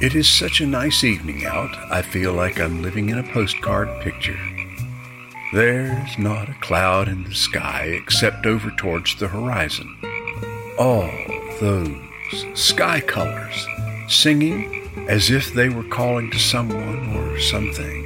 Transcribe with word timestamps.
It 0.00 0.14
is 0.14 0.26
such 0.30 0.62
a 0.62 0.66
nice 0.66 1.04
evening 1.04 1.44
out, 1.44 1.76
I 1.90 2.00
feel 2.00 2.32
like 2.32 2.58
I'm 2.58 2.80
living 2.80 3.10
in 3.10 3.18
a 3.18 3.32
postcard 3.34 4.00
picture. 4.00 4.38
There's 5.52 6.18
not 6.18 6.48
a 6.48 6.56
cloud 6.62 7.06
in 7.06 7.24
the 7.24 7.34
sky 7.34 8.00
except 8.02 8.46
over 8.46 8.70
towards 8.70 9.14
the 9.16 9.28
horizon. 9.28 9.94
All 10.78 11.10
those 11.60 11.92
sky 12.54 13.02
colors 13.02 13.66
singing 14.08 14.88
as 15.06 15.30
if 15.30 15.52
they 15.52 15.68
were 15.68 15.84
calling 15.84 16.30
to 16.30 16.38
someone 16.38 17.14
or 17.14 17.38
something. 17.38 18.02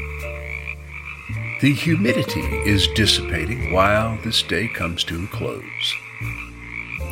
The 1.61 1.74
humidity 1.74 2.41
is 2.69 2.88
dissipating 2.97 3.72
while 3.72 4.19
this 4.24 4.42
day 4.42 4.66
comes 4.66 5.05
to 5.05 5.22
a 5.22 5.28
close. 5.28 5.95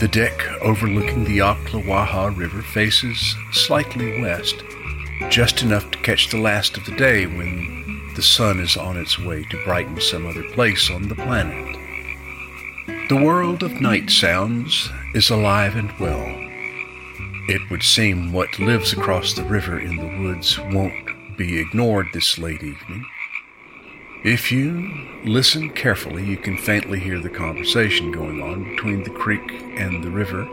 The 0.01 0.09
deck 0.09 0.43
overlooking 0.61 1.23
the 1.23 1.39
Ocklawaha 1.39 2.37
River 2.37 2.63
faces 2.63 3.37
slightly 3.53 4.21
west, 4.21 4.57
just 5.31 5.63
enough 5.63 5.91
to 5.91 5.99
catch 5.99 6.31
the 6.31 6.41
last 6.41 6.77
of 6.77 6.85
the 6.85 6.97
day 6.97 7.27
when 7.27 8.13
the 8.15 8.23
sun 8.23 8.61
is 8.61 8.77
on 8.77 8.97
its 8.97 9.19
way 9.19 9.45
to 9.45 9.65
brighten 9.65 10.01
some 10.01 10.27
other 10.27 10.43
place 10.51 10.91
on 10.91 11.09
the 11.09 11.15
planet. 11.15 11.77
The 13.09 13.23
world 13.23 13.63
of 13.63 13.81
night 13.81 14.11
sounds 14.11 14.91
is 15.15 15.31
alive 15.31 15.77
and 15.77 15.91
well. 15.99 16.25
It 17.49 17.71
would 17.71 17.83
seem 17.83 18.33
what 18.33 18.59
lives 18.59 18.93
across 18.93 19.35
the 19.35 19.45
river 19.45 19.79
in 19.79 19.97
the 19.97 20.23
woods 20.23 20.59
won't 20.59 21.37
be 21.37 21.59
ignored 21.59 22.07
this 22.13 22.39
late 22.39 22.63
evening. 22.63 23.05
If 24.25 24.53
you 24.53 24.89
listen 25.25 25.71
carefully, 25.71 26.25
you 26.25 26.37
can 26.37 26.57
faintly 26.57 27.01
hear 27.01 27.19
the 27.19 27.29
conversation 27.29 28.13
going 28.13 28.41
on 28.41 28.63
between 28.65 29.03
the 29.03 29.11
creek 29.11 29.51
and 29.77 30.03
the 30.03 30.11
river 30.11 30.47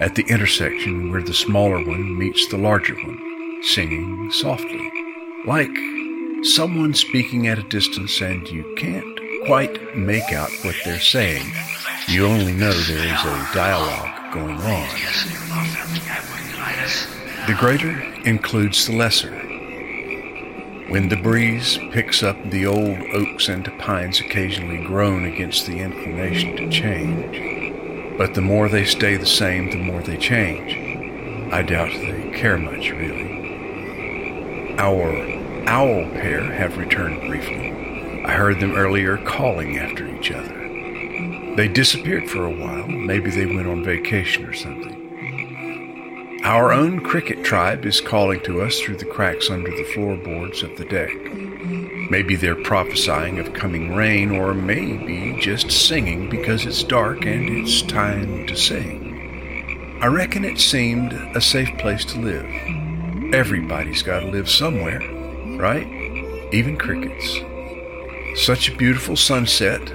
at 0.00 0.14
the 0.14 0.24
intersection 0.28 1.10
where 1.10 1.22
the 1.22 1.34
smaller 1.34 1.84
one 1.84 2.18
meets 2.18 2.48
the 2.48 2.58
larger 2.58 2.94
one, 2.94 3.27
singing 3.62 4.30
softly, 4.32 4.90
like 5.46 5.76
someone 6.42 6.94
speaking 6.94 7.46
at 7.48 7.58
a 7.58 7.62
distance 7.64 8.20
and 8.20 8.48
you 8.48 8.74
can't 8.76 9.18
quite 9.46 9.96
make 9.96 10.32
out 10.32 10.50
what 10.62 10.76
they're 10.84 11.00
saying. 11.00 11.52
You 12.08 12.26
only 12.26 12.52
know 12.52 12.72
there 12.72 12.98
is 12.98 13.24
a 13.24 13.48
dialogue 13.54 14.32
going 14.32 14.56
on. 14.56 14.88
The 17.46 17.54
greater 17.54 18.00
includes 18.24 18.86
the 18.86 18.96
lesser 18.96 19.38
when 20.88 21.10
the 21.10 21.16
breeze 21.16 21.78
picks 21.92 22.22
up, 22.22 22.36
the 22.48 22.66
old 22.66 22.98
oaks 23.12 23.48
and 23.48 23.70
pines 23.78 24.20
occasionally 24.20 24.82
groan 24.86 25.26
against 25.26 25.66
the 25.66 25.80
inclination 25.80 26.56
to 26.56 26.70
change. 26.70 28.16
But 28.16 28.32
the 28.32 28.40
more 28.40 28.70
they 28.70 28.86
stay 28.86 29.18
the 29.18 29.26
same, 29.26 29.70
the 29.70 29.76
more 29.76 30.00
they 30.00 30.16
change. 30.16 31.52
I 31.52 31.60
doubt 31.60 31.92
they 31.92 32.30
care 32.34 32.56
much, 32.56 32.90
really. 32.90 33.27
Our 34.78 35.10
owl 35.66 36.08
pair 36.12 36.52
have 36.52 36.78
returned 36.78 37.22
briefly. 37.22 37.72
I 38.24 38.30
heard 38.30 38.60
them 38.60 38.76
earlier 38.76 39.16
calling 39.18 39.76
after 39.76 40.06
each 40.06 40.30
other. 40.30 40.54
They 41.56 41.66
disappeared 41.66 42.30
for 42.30 42.44
a 42.44 42.54
while. 42.54 42.86
Maybe 42.86 43.28
they 43.32 43.46
went 43.46 43.66
on 43.66 43.82
vacation 43.82 44.44
or 44.44 44.52
something. 44.52 46.40
Our 46.44 46.72
own 46.72 47.00
cricket 47.00 47.44
tribe 47.44 47.84
is 47.86 48.00
calling 48.00 48.40
to 48.44 48.62
us 48.62 48.78
through 48.78 48.98
the 48.98 49.04
cracks 49.04 49.50
under 49.50 49.68
the 49.68 49.82
floorboards 49.82 50.62
of 50.62 50.76
the 50.78 50.84
deck. 50.84 51.10
Maybe 52.08 52.36
they're 52.36 52.54
prophesying 52.54 53.40
of 53.40 53.54
coming 53.54 53.96
rain, 53.96 54.30
or 54.30 54.54
maybe 54.54 55.36
just 55.40 55.72
singing 55.72 56.30
because 56.30 56.64
it's 56.64 56.84
dark 56.84 57.26
and 57.26 57.48
it's 57.48 57.82
time 57.82 58.46
to 58.46 58.54
sing. 58.54 59.98
I 60.00 60.06
reckon 60.06 60.44
it 60.44 60.60
seemed 60.60 61.12
a 61.12 61.40
safe 61.40 61.76
place 61.78 62.04
to 62.04 62.20
live. 62.20 62.87
Everybody's 63.32 64.02
got 64.02 64.20
to 64.20 64.26
live 64.26 64.48
somewhere, 64.48 65.00
right? 65.58 65.86
Even 66.52 66.76
crickets. 66.76 67.40
Such 68.44 68.68
a 68.68 68.76
beautiful 68.76 69.16
sunset, 69.16 69.90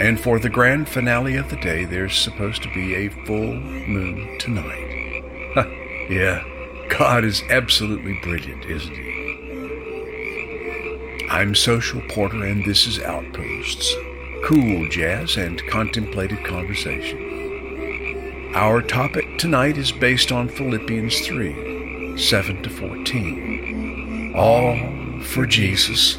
and 0.00 0.20
for 0.20 0.38
the 0.38 0.50
grand 0.50 0.88
finale 0.88 1.36
of 1.36 1.50
the 1.50 1.56
day, 1.56 1.84
there's 1.84 2.16
supposed 2.16 2.62
to 2.62 2.72
be 2.74 2.94
a 2.94 3.08
full 3.24 3.54
moon 3.54 4.38
tonight. 4.38 4.86
Yeah, 6.10 6.44
God 6.88 7.24
is 7.24 7.42
absolutely 7.50 8.18
brilliant, 8.22 8.64
isn't 8.66 8.94
he? 8.94 9.10
I'm 11.30 11.54
Social 11.54 12.02
Porter, 12.08 12.44
and 12.44 12.64
this 12.64 12.86
is 12.86 12.98
Outposts 12.98 13.94
cool 14.42 14.88
jazz 14.88 15.36
and 15.36 15.64
contemplated 15.68 16.44
conversation. 16.44 18.52
Our 18.54 18.82
topic 18.82 19.38
tonight 19.38 19.76
is 19.76 19.92
based 19.92 20.32
on 20.32 20.48
Philippians 20.48 21.26
3 21.26 21.79
7 22.18 22.62
to 22.62 22.70
14. 22.70 24.34
All 24.36 25.22
for 25.22 25.46
Jesus, 25.46 26.16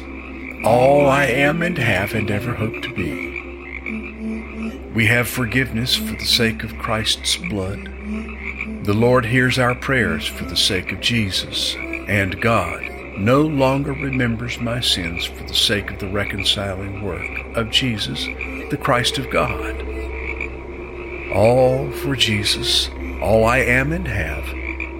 all 0.64 1.06
I 1.06 1.24
am 1.24 1.62
and 1.62 1.78
have 1.78 2.14
and 2.14 2.30
ever 2.30 2.54
hope 2.54 2.82
to 2.82 2.94
be. 2.94 3.32
We 4.94 5.06
have 5.06 5.28
forgiveness 5.28 5.96
for 5.96 6.14
the 6.14 6.26
sake 6.26 6.62
of 6.62 6.78
Christ's 6.78 7.36
blood 7.36 7.88
the 8.82 8.94
Lord 8.94 9.26
hears 9.26 9.60
our 9.60 9.76
prayers 9.76 10.26
for 10.26 10.44
the 10.44 10.56
sake 10.56 10.90
of 10.90 10.98
Jesus, 10.98 11.76
and 11.76 12.40
God 12.40 12.82
no 13.16 13.42
longer 13.42 13.92
remembers 13.92 14.58
my 14.58 14.80
sins 14.80 15.24
for 15.24 15.44
the 15.44 15.54
sake 15.54 15.92
of 15.92 16.00
the 16.00 16.08
reconciling 16.08 17.00
work 17.00 17.56
of 17.56 17.70
Jesus, 17.70 18.24
the 18.70 18.78
Christ 18.82 19.18
of 19.18 19.30
God. 19.30 19.80
All 21.32 21.92
for 21.92 22.16
Jesus, 22.16 22.90
all 23.20 23.44
I 23.44 23.58
am 23.58 23.92
and 23.92 24.08
have, 24.08 24.48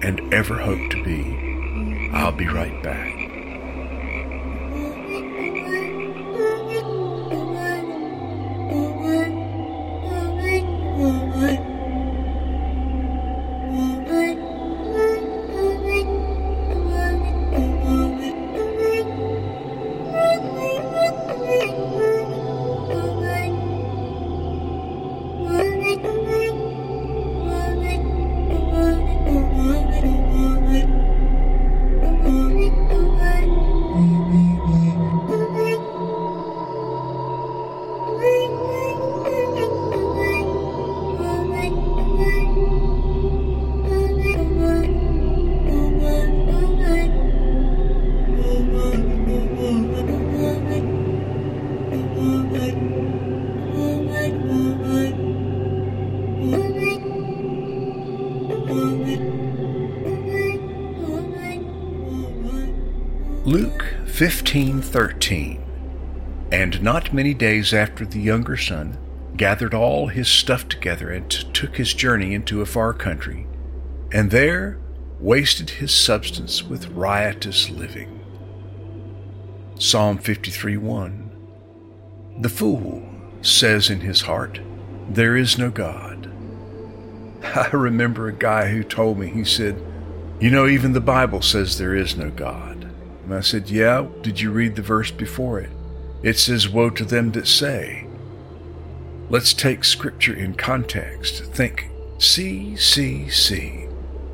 and 0.03 0.33
ever 0.33 0.57
hope 0.57 0.89
to 0.91 1.03
be. 1.03 2.09
I'll 2.13 2.31
be 2.33 2.47
right 2.47 2.83
back. 2.83 3.12
Luke 63.53 63.85
15:13 64.05 65.61
And 66.51 66.81
not 66.81 67.13
many 67.13 67.35
days 67.35 67.71
after 67.71 68.03
the 68.03 68.19
younger 68.19 68.57
son 68.57 68.97
gathered 69.37 69.75
all 69.75 70.07
his 70.07 70.27
stuff 70.27 70.67
together 70.67 71.11
and 71.11 71.29
took 71.29 71.77
his 71.77 71.93
journey 71.93 72.33
into 72.33 72.61
a 72.61 72.65
far 72.65 72.93
country 72.93 73.45
and 74.11 74.31
there 74.31 74.79
wasted 75.19 75.69
his 75.69 75.93
substance 75.93 76.63
with 76.63 76.89
riotous 76.93 77.69
living. 77.69 78.21
Psalm 79.77 80.17
53:1 80.17 81.29
The 82.41 82.49
fool 82.49 83.07
says 83.43 83.87
in 83.87 83.99
his 83.99 84.21
heart, 84.21 84.61
there 85.07 85.37
is 85.37 85.59
no 85.59 85.69
God. 85.69 86.27
I 87.43 87.69
remember 87.71 88.27
a 88.27 88.33
guy 88.33 88.69
who 88.71 88.83
told 88.83 89.19
me, 89.19 89.29
he 89.29 89.43
said, 89.43 89.79
You 90.39 90.49
know, 90.49 90.65
even 90.65 90.93
the 90.93 90.99
Bible 90.99 91.43
says 91.43 91.77
there 91.77 91.93
is 91.93 92.17
no 92.17 92.31
God. 92.31 92.72
And 93.23 93.33
I 93.33 93.41
said, 93.41 93.69
Yeah, 93.69 94.07
did 94.21 94.39
you 94.39 94.51
read 94.51 94.75
the 94.75 94.81
verse 94.81 95.11
before 95.11 95.59
it? 95.59 95.69
It 96.21 96.37
says, 96.37 96.69
Woe 96.69 96.89
to 96.91 97.05
them 97.05 97.31
that 97.31 97.47
say. 97.47 98.07
Let's 99.29 99.53
take 99.53 99.83
scripture 99.83 100.35
in 100.35 100.53
context. 100.55 101.43
Think 101.45 101.89
C, 102.17 102.75
C, 102.75 103.29
C. 103.29 103.87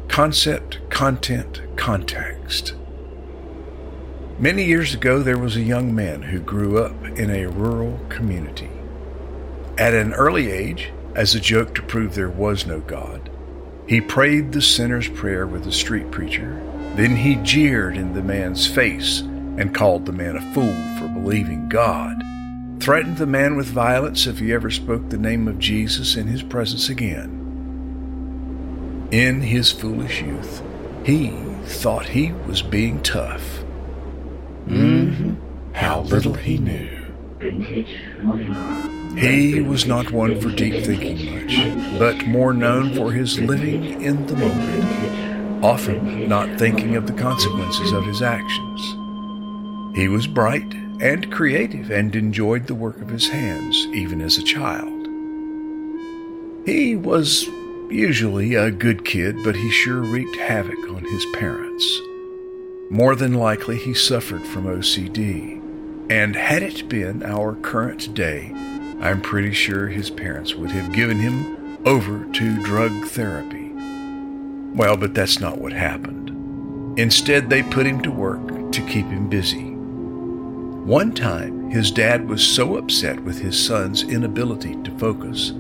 Concept, 0.08 0.80
content, 0.90 1.62
context. 1.76 2.74
Many 4.40 4.66
years 4.66 4.94
ago, 4.94 5.22
there 5.22 5.38
was 5.38 5.56
a 5.56 5.62
young 5.62 5.94
man 5.94 6.22
who 6.22 6.40
grew 6.40 6.80
up 6.80 7.06
in 7.18 7.30
a 7.30 7.48
rural 7.48 8.00
community. 8.10 8.72
At 9.78 9.94
an 9.94 10.14
early 10.14 10.52
age, 10.52 10.92
as 11.16 11.36
a 11.36 11.40
joke 11.40 11.76
to 11.76 11.82
prove 11.82 12.16
there 12.16 12.30
was 12.30 12.66
no 12.66 12.80
God, 12.80 13.30
he 13.88 14.02
prayed 14.02 14.52
the 14.52 14.62
sinner's 14.62 15.10
prayer 15.10 15.46
with 15.46 15.66
a 15.68 15.72
street 15.72 16.10
preacher 16.12 16.62
Then 17.00 17.16
he 17.16 17.38
jeered 17.38 17.96
in 17.96 18.12
the 18.12 18.22
man's 18.22 18.68
face 18.68 19.22
and 19.22 19.74
called 19.74 20.06
the 20.06 20.12
man 20.12 20.36
a 20.36 20.42
fool 20.54 20.76
for 20.98 21.08
believing 21.08 21.70
God, 21.70 22.22
threatened 22.82 23.16
the 23.16 23.26
man 23.26 23.56
with 23.56 23.68
violence 23.68 24.28
if 24.28 24.40
he 24.40 24.52
ever 24.52 24.70
spoke 24.70 25.08
the 25.08 25.18
name 25.18 25.48
of 25.48 25.60
Jesus 25.60 26.18
in 26.18 26.28
his 26.28 26.44
presence 26.44 26.90
again. 26.90 29.08
In 29.12 29.40
his 29.40 29.72
foolish 29.72 30.22
youth, 30.22 30.62
he 31.06 31.30
thought 31.64 32.10
he 32.10 32.34
was 32.34 32.62
being 32.62 33.02
tough. 33.02 33.64
Mm-hmm. 34.68 35.36
How 35.72 36.02
little 36.02 36.34
he 36.34 36.58
knew. 36.58 36.90
He 39.18 39.62
was 39.62 39.86
not 39.86 40.12
one 40.12 40.42
for 40.42 40.50
deep 40.50 40.84
thinking 40.84 41.34
much, 41.34 41.98
but 41.98 42.28
more 42.28 42.54
known 42.54 42.94
for 42.94 43.14
his 43.14 43.40
living 43.40 44.02
in 44.02 44.26
the 44.26 44.36
moment, 44.36 45.29
often 45.64 46.28
not 46.28 46.58
thinking 46.58 46.96
of 46.96 47.08
the 47.08 47.14
consequences 47.14 47.92
of 47.92 48.06
his 48.06 48.22
actions. 48.22 48.96
He 49.96 50.08
was 50.08 50.28
bright 50.28 50.74
and 51.02 51.32
creative 51.32 51.92
and 51.92 52.16
enjoyed 52.16 52.68
the 52.68 52.76
work 52.76 53.02
of 53.02 53.10
his 53.10 53.30
hands, 53.30 53.88
even 53.94 54.22
as 54.22 54.38
a 54.38 54.44
child. 54.44 55.08
He 56.66 56.96
was 56.96 57.48
usually 57.90 58.56
a 58.56 58.72
good 58.72 59.04
kid, 59.06 59.44
but 59.44 59.56
he 59.56 59.72
sure 59.72 60.02
wreaked 60.02 60.36
havoc 60.36 60.78
on 60.90 61.04
his 61.04 61.26
parents. 61.34 62.02
More 62.90 63.16
than 63.16 63.34
likely, 63.34 63.78
he 63.78 63.94
suffered 63.94 64.44
from 64.44 64.66
OCD, 64.66 65.62
and 66.10 66.36
had 66.36 66.64
it 66.64 66.90
been 66.90 67.24
our 67.24 67.56
current 67.56 68.14
day, 68.14 68.52
I'm 69.00 69.22
pretty 69.22 69.54
sure 69.54 69.88
his 69.88 70.10
parents 70.10 70.56
would 70.56 70.72
have 70.72 70.92
given 70.92 71.20
him 71.20 71.78
over 71.86 72.26
to 72.34 72.64
drug 72.64 73.06
therapy. 73.06 73.59
Well, 74.76 74.98
but 74.98 75.14
that's 75.14 75.40
not 75.40 75.60
what 75.60 75.74
happened. 75.74 76.98
Instead, 77.00 77.50
they 77.50 77.64
put 77.64 77.86
him 77.86 78.02
to 78.02 78.12
work 78.12 78.72
to 78.72 78.82
keep 78.82 79.06
him 79.08 79.30
busy. 79.30 79.70
One 80.86 81.14
time, 81.14 81.70
his 81.70 81.92
dad 81.92 82.28
was 82.28 82.46
so 82.46 82.78
upset 82.78 83.20
with 83.24 83.40
his 83.40 83.64
son's 83.64 84.04
inability 84.04 84.76
to 84.84 84.98
focus 84.98 85.52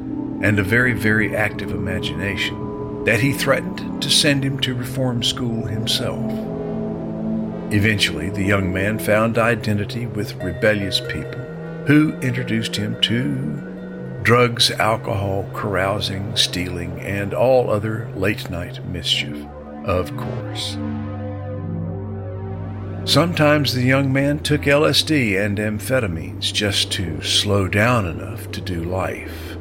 and 0.41 0.57
a 0.57 0.63
very, 0.63 0.93
very 0.93 1.35
active 1.35 1.71
imagination 1.71 3.03
that 3.03 3.19
he 3.19 3.31
threatened 3.33 4.01
to 4.01 4.09
send 4.09 4.43
him 4.43 4.59
to 4.59 4.73
reform 4.73 5.23
school 5.23 5.65
himself. 5.65 6.31
Eventually, 7.71 8.29
the 8.29 8.43
young 8.43 8.73
man 8.73 8.97
found 8.97 9.37
identity 9.37 10.07
with 10.07 10.35
rebellious 10.43 10.99
people 10.99 11.41
who 11.85 12.13
introduced 12.19 12.75
him 12.75 12.99
to 13.01 13.68
drugs, 14.23 14.71
alcohol, 14.71 15.49
carousing, 15.53 16.35
stealing, 16.35 16.99
and 16.99 17.33
all 17.33 17.69
other 17.69 18.09
late 18.15 18.49
night 18.49 18.85
mischief, 18.85 19.45
of 19.85 20.15
course. 20.17 20.77
Sometimes 23.05 23.73
the 23.73 23.83
young 23.83 24.13
man 24.13 24.39
took 24.39 24.61
LSD 24.61 25.43
and 25.43 25.57
amphetamines 25.57 26.53
just 26.53 26.91
to 26.91 27.21
slow 27.21 27.67
down 27.67 28.05
enough 28.05 28.51
to 28.51 28.61
do 28.61 28.83
life. 28.83 29.57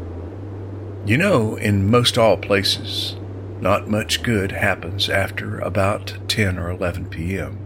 You 1.07 1.17
know, 1.17 1.57
in 1.57 1.91
most 1.91 2.19
all 2.19 2.37
places, 2.37 3.17
not 3.61 3.89
much 3.89 4.23
good 4.23 4.53
happens 4.53 5.09
after 5.09 5.59
about 5.61 6.19
10 6.29 6.59
or 6.59 6.69
11 6.71 7.07
p.m. 7.07 7.59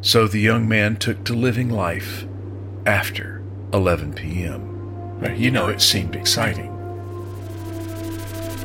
So 0.00 0.26
the 0.26 0.40
young 0.40 0.68
man 0.68 0.96
took 0.96 1.24
to 1.24 1.34
living 1.34 1.70
life 1.70 2.26
after 2.84 3.42
11 3.72 4.14
p.m. 4.14 4.77
You 5.20 5.50
know, 5.50 5.68
it 5.68 5.80
seemed 5.80 6.16
exciting. 6.16 6.70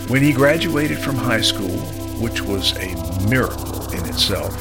When 0.07 0.21
he 0.21 0.33
graduated 0.33 0.97
from 0.99 1.15
high 1.15 1.41
school, 1.41 1.77
which 2.19 2.41
was 2.41 2.73
a 2.77 3.27
miracle 3.27 3.89
in 3.91 4.05
itself, 4.05 4.53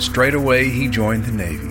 straight 0.00 0.34
away 0.34 0.68
he 0.68 0.88
joined 0.88 1.24
the 1.24 1.32
Navy. 1.32 1.68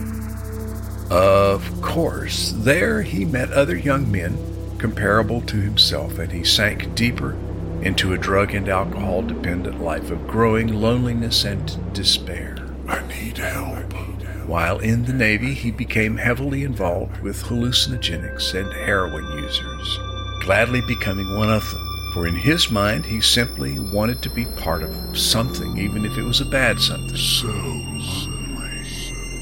Of 1.09 1.81
course, 1.81 2.53
there 2.57 3.01
he 3.01 3.25
met 3.25 3.51
other 3.51 3.75
young 3.75 4.12
men 4.12 4.38
comparable 4.77 5.42
to 5.42 5.57
himself, 5.57 6.19
and 6.19 6.31
he 6.31 6.44
sank 6.44 6.95
deeper 6.95 7.38
into 7.81 8.13
a 8.13 8.18
drug 8.18 8.53
and 8.53 8.68
alcohol 8.68 9.21
dependent 9.21 9.81
life 9.81 10.12
of 10.12 10.27
growing 10.27 10.68
loneliness 10.68 11.45
and 11.45 11.94
despair. 11.94 12.57
I 12.88 13.06
need 13.07 13.38
help. 13.38 14.08
While 14.50 14.80
in 14.80 15.06
the 15.06 15.13
Navy, 15.13 15.54
he 15.54 15.69
became 15.69 16.18
heavily 16.18 16.63
involved 16.63 17.22
with 17.22 17.44
hallucinogenics 17.44 18.60
and 18.60 18.74
heroin 18.74 19.44
users, 19.44 20.00
gladly 20.42 20.81
becoming 20.81 21.38
one 21.38 21.51
of 21.51 21.69
them. 21.69 22.12
For 22.16 22.25
in 22.25 22.34
his 22.34 22.72
mind, 22.72 23.06
he 23.06 23.22
simply 23.22 23.78
wanted 23.78 24.24
to 24.24 24.30
be 24.31 24.46
part 24.46 24.81
of 24.81 25.16
something, 25.16 25.78
even 25.78 26.04
if 26.04 26.18
it 26.18 26.24
was 26.24 26.42
a 26.42 26.46
bad 26.46 26.80
something. 26.80 27.16
So 27.16 27.46
lonely. 27.46 28.74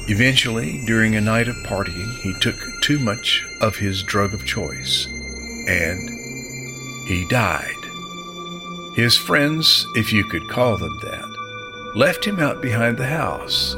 Eventually, 0.08 0.84
during 0.84 1.16
a 1.16 1.22
night 1.22 1.48
of 1.48 1.56
partying, 1.64 2.14
he 2.20 2.38
took 2.40 2.56
too 2.82 2.98
much 2.98 3.42
of 3.62 3.76
his 3.76 4.02
drug 4.02 4.34
of 4.34 4.44
choice, 4.44 5.06
and 5.06 6.10
he 7.08 7.26
died. 7.30 7.72
His 8.94 9.16
friends, 9.16 9.86
if 9.94 10.12
you 10.12 10.24
could 10.24 10.50
call 10.50 10.76
them 10.76 10.98
that, 11.00 11.94
left 11.94 12.26
him 12.26 12.40
out 12.40 12.60
behind 12.60 12.98
the 12.98 13.06
house, 13.06 13.74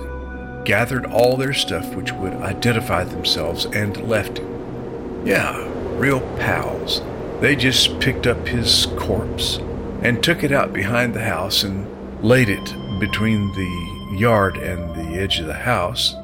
gathered 0.65 1.07
all 1.07 1.37
their 1.37 1.55
stuff 1.55 1.95
which 1.95 2.13
would 2.13 2.35
identify 2.35 3.05
themselves, 3.05 3.65
and 3.67 3.97
left 4.09 4.39
him. 4.39 5.27
Yeah, 5.27 5.69
real 5.99 6.21
pals. 6.37 7.03
They 7.41 7.57
just 7.57 8.01
picked 8.01 8.27
up 8.27 8.47
his 8.47 8.87
corpse 8.99 9.59
and 10.03 10.23
took 10.23 10.45
it 10.45 10.53
out 10.53 10.73
behind 10.73 11.15
the 11.15 11.25
house 11.25 11.63
and 11.63 11.87
laid 12.23 12.49
it 12.49 12.75
between 13.01 13.53
the 13.53 14.17
yard 14.19 14.57
and 14.57 14.95
the 14.95 15.21
edge 15.21 15.39
of 15.41 15.47
the 15.47 15.55
house. 15.55 16.15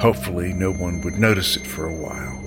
Hopefully, 0.00 0.52
no 0.52 0.72
one 0.72 1.00
would 1.02 1.18
notice 1.18 1.56
it 1.56 1.66
for 1.66 1.86
a 1.86 1.94
while. 1.94 2.38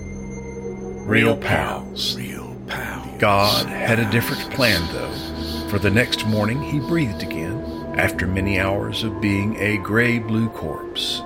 Real 1.05 1.35
pals. 1.35 2.17
Real 2.17 2.55
pals. 2.67 3.19
God 3.19 3.67
had 3.67 3.99
a 3.99 4.09
different 4.11 4.49
plan, 4.51 4.81
though. 4.93 5.69
For 5.69 5.79
the 5.79 5.91
next 5.91 6.25
morning, 6.25 6.61
he 6.61 6.79
breathed 6.79 7.23
again 7.23 7.80
after 7.97 8.27
many 8.27 8.59
hours 8.59 9.03
of 9.03 9.21
being 9.21 9.55
a 9.57 9.77
gray 9.77 10.19
blue 10.19 10.49
corpse. 10.49 11.21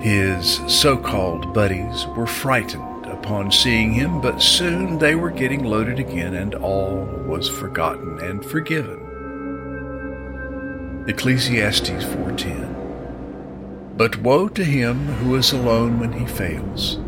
His 0.00 0.60
so 0.66 0.96
called 0.96 1.52
buddies 1.52 2.06
were 2.16 2.26
frightened 2.26 3.06
upon 3.06 3.52
seeing 3.52 3.92
him, 3.92 4.20
but 4.20 4.40
soon 4.40 4.98
they 4.98 5.14
were 5.14 5.30
getting 5.30 5.64
loaded 5.64 5.98
again, 5.98 6.34
and 6.34 6.54
all 6.54 7.04
was 7.26 7.48
forgotten 7.48 8.18
and 8.20 8.44
forgiven. 8.44 8.98
Ecclesiastes 11.06 12.04
4:10 12.04 12.74
But 13.96 14.22
woe 14.22 14.48
to 14.48 14.64
him 14.64 15.06
who 15.20 15.34
is 15.36 15.52
alone 15.52 15.98
when 16.00 16.12
he 16.12 16.26
fails, 16.26 16.98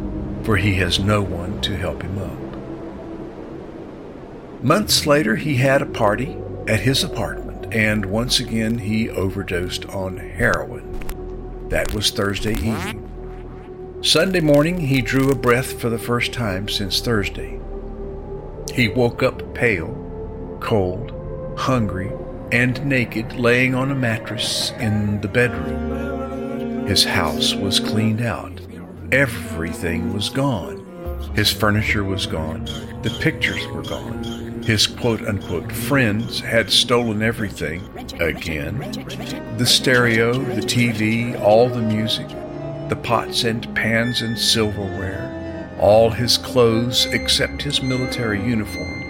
for 0.42 0.56
he 0.56 0.74
has 0.74 0.98
no 0.98 1.22
one 1.22 1.60
to 1.62 1.76
help 1.76 2.02
him 2.02 2.18
up. 2.18 2.42
Months 4.62 5.06
later, 5.06 5.36
he 5.36 5.56
had 5.56 5.82
a 5.82 5.86
party 5.86 6.36
at 6.68 6.80
his 6.80 7.02
apartment, 7.02 7.41
and 7.72 8.04
once 8.04 8.38
again 8.38 8.76
he 8.76 9.08
overdosed 9.08 9.86
on 9.86 10.18
heroin. 10.18 11.68
That 11.70 11.94
was 11.94 12.10
Thursday 12.10 12.52
evening. 12.52 13.08
Sunday 14.02 14.40
morning, 14.40 14.78
he 14.78 15.00
drew 15.00 15.30
a 15.30 15.34
breath 15.34 15.80
for 15.80 15.88
the 15.88 15.98
first 15.98 16.34
time 16.34 16.68
since 16.68 17.00
Thursday. 17.00 17.58
He 18.74 18.88
woke 18.88 19.22
up 19.22 19.54
pale, 19.54 20.58
cold, 20.60 21.12
hungry, 21.56 22.12
and 22.50 22.84
naked, 22.84 23.32
laying 23.36 23.74
on 23.74 23.90
a 23.90 23.94
mattress 23.94 24.72
in 24.72 25.22
the 25.22 25.28
bedroom. 25.28 26.86
His 26.86 27.04
house 27.04 27.54
was 27.54 27.80
cleaned 27.80 28.20
out. 28.20 28.60
Everything 29.12 30.12
was 30.12 30.28
gone. 30.28 30.84
His 31.34 31.50
furniture 31.50 32.04
was 32.04 32.26
gone. 32.26 32.66
The 33.02 33.16
pictures 33.22 33.66
were 33.68 33.82
gone. 33.82 34.51
His 34.64 34.86
quote 34.86 35.22
unquote 35.22 35.72
friends 35.72 36.38
had 36.38 36.70
stolen 36.70 37.20
everything 37.20 37.82
again. 38.20 38.78
The 39.58 39.66
stereo, 39.66 40.34
the 40.34 40.60
TV, 40.60 41.40
all 41.40 41.68
the 41.68 41.82
music, 41.82 42.28
the 42.88 42.98
pots 43.02 43.42
and 43.42 43.74
pans 43.74 44.22
and 44.22 44.38
silverware, 44.38 45.76
all 45.80 46.10
his 46.10 46.38
clothes 46.38 47.06
except 47.06 47.62
his 47.62 47.82
military 47.82 48.40
uniform, 48.40 49.02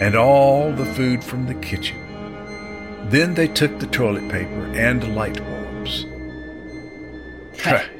and 0.00 0.16
all 0.16 0.72
the 0.72 0.86
food 0.86 1.22
from 1.22 1.46
the 1.46 1.54
kitchen. 1.54 2.00
Then 3.10 3.34
they 3.34 3.48
took 3.48 3.78
the 3.78 3.86
toilet 3.86 4.30
paper 4.30 4.64
and 4.74 5.14
light 5.14 5.36
bulbs. 5.36 6.06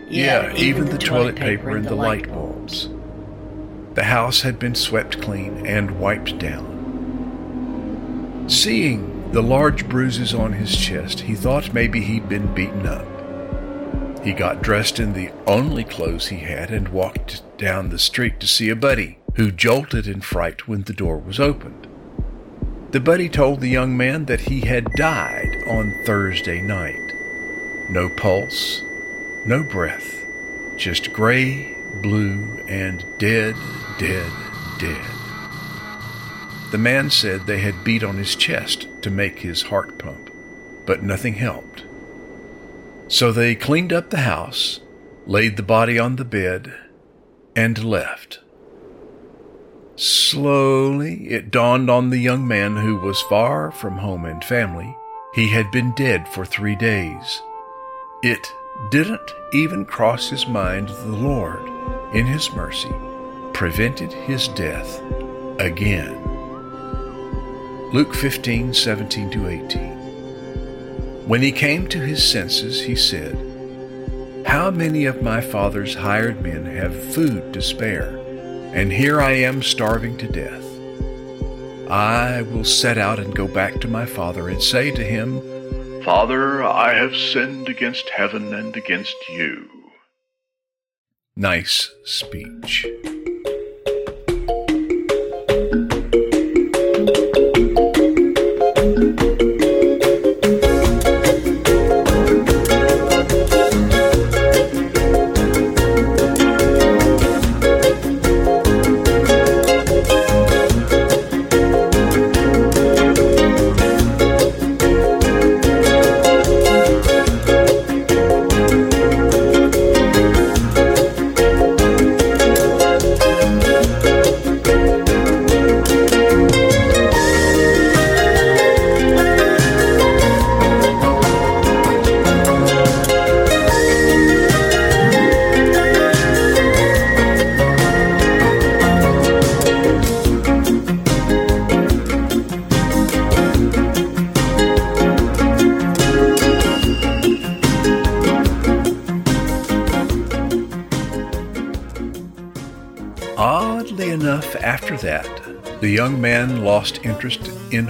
yeah, 0.09 0.55
even 0.57 0.87
the 0.87 0.99
toilet 0.99 1.37
paper 1.37 1.77
and 1.77 1.85
the 1.85 1.95
light 1.95 2.29
bulbs. 2.29 2.89
The 3.93 4.05
house 4.05 4.41
had 4.41 4.59
been 4.59 4.75
swept 4.75 5.21
clean 5.21 5.67
and 5.67 6.01
wiped 6.01 6.39
down. 6.39 6.74
Seeing 8.47 9.33
the 9.33 9.43
large 9.43 9.89
bruises 9.89 10.35
on 10.35 10.53
his 10.53 10.77
chest, 10.77 11.21
he 11.21 11.35
thought 11.35 11.73
maybe 11.73 12.01
he'd 12.01 12.29
been 12.29 12.55
beaten 12.55 12.87
up. 12.87 13.07
He 14.25 14.33
got 14.33 14.63
dressed 14.63 15.01
in 15.01 15.13
the 15.13 15.31
only 15.47 15.85
clothes 15.85 16.29
he 16.29 16.39
had 16.39 16.71
and 16.71 16.89
walked 16.89 17.43
down 17.59 17.89
the 17.89 17.99
street 17.99 18.41
to 18.41 18.47
see 18.47 18.69
a 18.69 18.77
buddy, 18.77 19.19
who 19.37 19.51
jolted 19.51 20.07
in 20.07 20.21
fright 20.21 20.69
when 20.69 20.83
the 20.83 20.93
door 20.93 21.19
was 21.19 21.41
opened. 21.41 21.87
The 22.91 23.01
buddy 23.01 23.29
told 23.29 23.61
the 23.61 23.69
young 23.69 23.97
man 23.97 24.27
that 24.27 24.43
he 24.43 24.61
had 24.61 24.93
died 24.93 25.65
on 25.67 26.05
Thursday 26.05 26.61
night. 26.61 27.13
No 27.91 28.09
pulse, 28.09 28.83
no 29.47 29.63
breath, 29.63 30.25
just 30.77 31.13
gray, 31.13 31.77
blue, 32.03 32.63
and 32.69 33.05
dead, 33.19 33.57
dead, 33.99 34.31
dead. 34.79 35.14
The 36.71 36.79
man 36.79 37.11
said 37.11 37.47
they 37.47 37.61
had 37.61 37.85
beat 37.85 38.03
on 38.03 38.17
his 38.17 38.35
chest 38.35 38.89
to 39.03 39.11
make 39.11 39.39
his 39.39 39.63
heart 39.63 39.99
pump, 39.99 40.31
but 40.87 41.03
nothing 41.03 41.35
helped. 41.35 41.85
So 43.09 43.31
they 43.33 43.55
cleaned 43.55 43.93
up 43.93 44.11
the 44.11 44.19
house, 44.19 44.81
laid 45.27 45.57
the 45.57 45.63
body 45.63 45.99
on 45.99 46.17
the 46.17 46.25
bed, 46.25 46.75
and 47.55 47.85
left. 47.85 48.41
Slowly 49.97 51.29
it 51.29 51.53
dawned 51.53 51.89
on 51.89 52.11
the 52.11 52.19
young 52.19 52.49
man 52.49 52.77
who 52.77 52.97
was 52.97 53.23
far 53.23 53.71
from 53.71 53.99
home 53.99 54.25
and 54.25 54.43
family. 54.45 54.97
He 55.35 55.49
had 55.49 55.71
been 55.71 55.95
dead 55.95 56.29
for 56.29 56.45
three 56.45 56.75
days. 56.75 57.43
It 58.23 58.53
didn't 58.91 59.31
even 59.53 59.85
cross 59.85 60.31
his 60.31 60.49
mind 60.49 60.89
the 60.89 61.07
Lord, 61.07 61.63
in 62.13 62.27
his 62.27 62.53
mercy, 62.53 62.93
prevented 63.53 64.13
his 64.13 64.49
death 64.49 65.01
again. 65.61 66.34
Luke 67.95 68.15
15, 68.15 68.75
17 68.75 69.31
to 69.31 69.49
18. 69.49 71.29
When 71.29 71.41
he 71.41 71.53
came 71.53 71.87
to 71.87 71.99
his 72.01 72.29
senses, 72.29 72.83
he 72.83 72.97
said, 72.97 73.37
How 74.47 74.71
many 74.71 75.07
of 75.07 75.23
my 75.23 75.41
father's 75.41 75.95
hired 75.95 76.43
men 76.43 76.67
have 76.67 77.15
food 77.15 77.55
to 77.55 77.63
spare? 77.63 78.25
and 78.75 78.93
here 78.93 79.21
I 79.21 79.31
am 79.31 79.63
starving 79.63 80.19
to 80.19 80.27
death. 80.27 80.65
I 81.89 82.43
will 82.43 82.65
set 82.65 82.99
out 82.99 83.21
and 83.21 83.33
go 83.33 83.47
back 83.47 83.81
to 83.83 83.89
my 83.89 84.05
father 84.05 84.49
and 84.49 84.61
say 84.61 84.91
to 84.91 85.05
him, 85.05 85.41
Father, 86.03 86.65
I 86.65 86.95
have 86.95 87.15
sinned 87.15 87.69
against 87.69 88.11
heaven 88.11 88.53
and 88.53 88.77
against 88.77 89.15
you. 89.31 89.71
Nice 91.37 91.89
speech. 92.05 92.85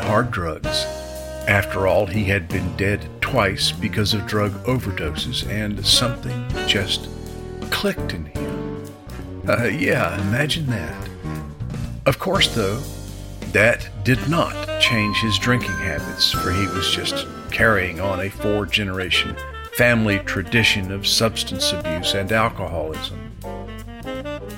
Hard 0.05 0.31
drugs. 0.31 0.85
After 1.49 1.87
all, 1.87 2.07
he 2.07 2.25
had 2.25 2.49
been 2.49 2.77
dead 2.77 3.09
twice 3.21 3.73
because 3.73 4.15
of 4.15 4.27
drug 4.27 4.53
overdoses, 4.65 5.49
and 5.49 5.85
something 5.85 6.47
just 6.67 7.09
clicked 7.71 8.13
in 8.13 8.27
him. 8.27 8.85
Uh, 9.49 9.65
yeah, 9.65 10.21
imagine 10.29 10.67
that. 10.67 11.09
Of 12.07 12.19
course, 12.19 12.55
though, 12.55 12.81
that 13.53 13.89
did 14.05 14.29
not 14.29 14.81
change 14.81 15.17
his 15.19 15.39
drinking 15.39 15.71
habits, 15.71 16.33
for 16.33 16.51
he 16.51 16.67
was 16.69 16.91
just 16.91 17.27
carrying 17.51 18.01
on 18.01 18.21
a 18.21 18.31
four 18.31 18.67
generation 18.67 19.37
family 19.75 20.19
tradition 20.21 20.93
of 20.93 21.07
substance 21.07 21.73
abuse 21.73 22.15
and 22.15 22.31
alcoholism. 22.31 23.19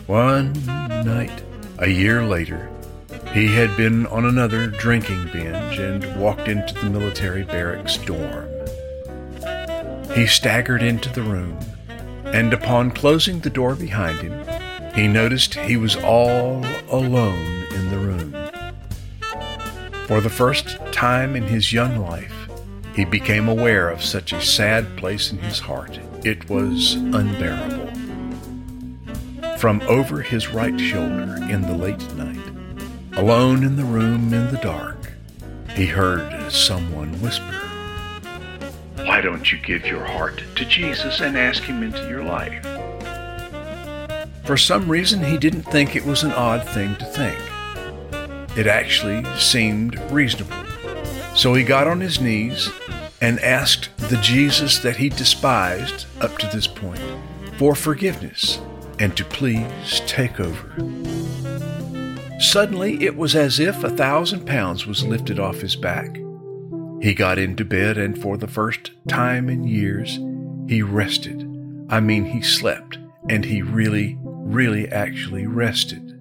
One 0.06 0.52
night, 1.04 1.42
a 1.78 1.88
year 1.88 2.22
later, 2.22 2.70
he 3.36 3.48
had 3.48 3.76
been 3.76 4.06
on 4.06 4.24
another 4.24 4.66
drinking 4.66 5.28
binge 5.30 5.78
and 5.78 6.18
walked 6.18 6.48
into 6.48 6.72
the 6.72 6.88
military 6.88 7.42
barracks 7.42 7.98
dorm. 7.98 8.48
He 10.14 10.26
staggered 10.26 10.82
into 10.82 11.10
the 11.12 11.20
room, 11.20 11.58
and 12.24 12.54
upon 12.54 12.92
closing 12.92 13.40
the 13.40 13.50
door 13.50 13.74
behind 13.74 14.20
him, 14.20 14.42
he 14.94 15.06
noticed 15.06 15.52
he 15.52 15.76
was 15.76 15.96
all 15.96 16.64
alone 16.88 17.66
in 17.74 17.90
the 17.90 17.98
room. 17.98 18.32
For 20.06 20.22
the 20.22 20.30
first 20.30 20.78
time 20.90 21.36
in 21.36 21.42
his 21.42 21.74
young 21.74 21.98
life, 21.98 22.32
he 22.94 23.04
became 23.04 23.50
aware 23.50 23.90
of 23.90 24.02
such 24.02 24.32
a 24.32 24.40
sad 24.40 24.96
place 24.96 25.30
in 25.30 25.36
his 25.36 25.58
heart. 25.58 26.00
It 26.24 26.48
was 26.48 26.94
unbearable. 26.94 27.92
From 29.58 29.82
over 29.82 30.22
his 30.22 30.48
right 30.48 30.80
shoulder 30.80 31.36
in 31.50 31.60
the 31.60 31.76
late 31.76 32.14
night, 32.14 32.35
alone 33.16 33.64
in 33.64 33.76
the 33.76 33.84
room 33.84 34.32
in 34.34 34.50
the 34.52 34.60
dark, 34.62 35.12
he 35.74 35.86
heard 35.86 36.52
someone 36.52 37.20
whisper, 37.20 37.44
Why 39.04 39.20
don't 39.20 39.50
you 39.50 39.58
give 39.58 39.86
your 39.86 40.04
heart 40.04 40.42
to 40.56 40.64
Jesus 40.66 41.20
and 41.20 41.36
ask 41.36 41.62
Him 41.62 41.82
into 41.82 42.08
your 42.08 42.22
life? 42.22 42.64
For 44.44 44.56
some 44.56 44.88
reason, 44.90 45.24
he 45.24 45.38
didn't 45.38 45.62
think 45.62 45.96
it 45.96 46.04
was 46.04 46.22
an 46.22 46.32
odd 46.32 46.64
thing 46.68 46.94
to 46.96 47.04
think. 47.04 47.38
It 48.56 48.66
actually 48.66 49.24
seemed 49.38 49.98
reasonable. 50.10 50.56
So 51.34 51.54
he 51.54 51.64
got 51.64 51.86
on 51.88 52.00
his 52.00 52.20
knees 52.20 52.70
and 53.20 53.40
asked 53.40 53.90
the 53.96 54.16
Jesus 54.18 54.78
that 54.78 54.96
he 54.96 55.08
despised 55.08 56.06
up 56.20 56.38
to 56.38 56.46
this 56.46 56.66
point 56.66 57.02
for 57.58 57.74
forgiveness 57.74 58.60
and 58.98 59.16
to 59.16 59.24
please 59.24 60.00
take 60.06 60.38
over. 60.38 60.74
Suddenly, 62.38 63.02
it 63.02 63.16
was 63.16 63.34
as 63.34 63.58
if 63.58 63.82
a 63.82 63.88
thousand 63.90 64.46
pounds 64.46 64.86
was 64.86 65.04
lifted 65.04 65.40
off 65.40 65.60
his 65.60 65.74
back. 65.74 66.20
He 67.00 67.14
got 67.14 67.38
into 67.38 67.64
bed, 67.64 67.96
and 67.96 68.20
for 68.20 68.36
the 68.36 68.46
first 68.46 68.90
time 69.08 69.48
in 69.48 69.64
years, 69.64 70.18
he 70.68 70.82
rested. 70.82 71.42
I 71.88 72.00
mean, 72.00 72.26
he 72.26 72.42
slept, 72.42 72.98
and 73.28 73.44
he 73.44 73.62
really, 73.62 74.18
really 74.20 74.86
actually 74.88 75.46
rested. 75.46 76.12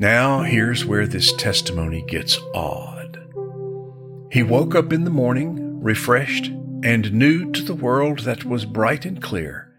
Now, 0.00 0.42
here's 0.42 0.84
where 0.84 1.06
this 1.06 1.32
testimony 1.34 2.02
gets 2.08 2.38
odd. 2.54 3.18
He 4.32 4.42
woke 4.42 4.74
up 4.74 4.92
in 4.92 5.04
the 5.04 5.10
morning, 5.10 5.80
refreshed, 5.82 6.46
and 6.82 7.12
new 7.12 7.52
to 7.52 7.62
the 7.62 7.74
world 7.74 8.20
that 8.20 8.44
was 8.44 8.64
bright 8.64 9.04
and 9.04 9.22
clear 9.22 9.69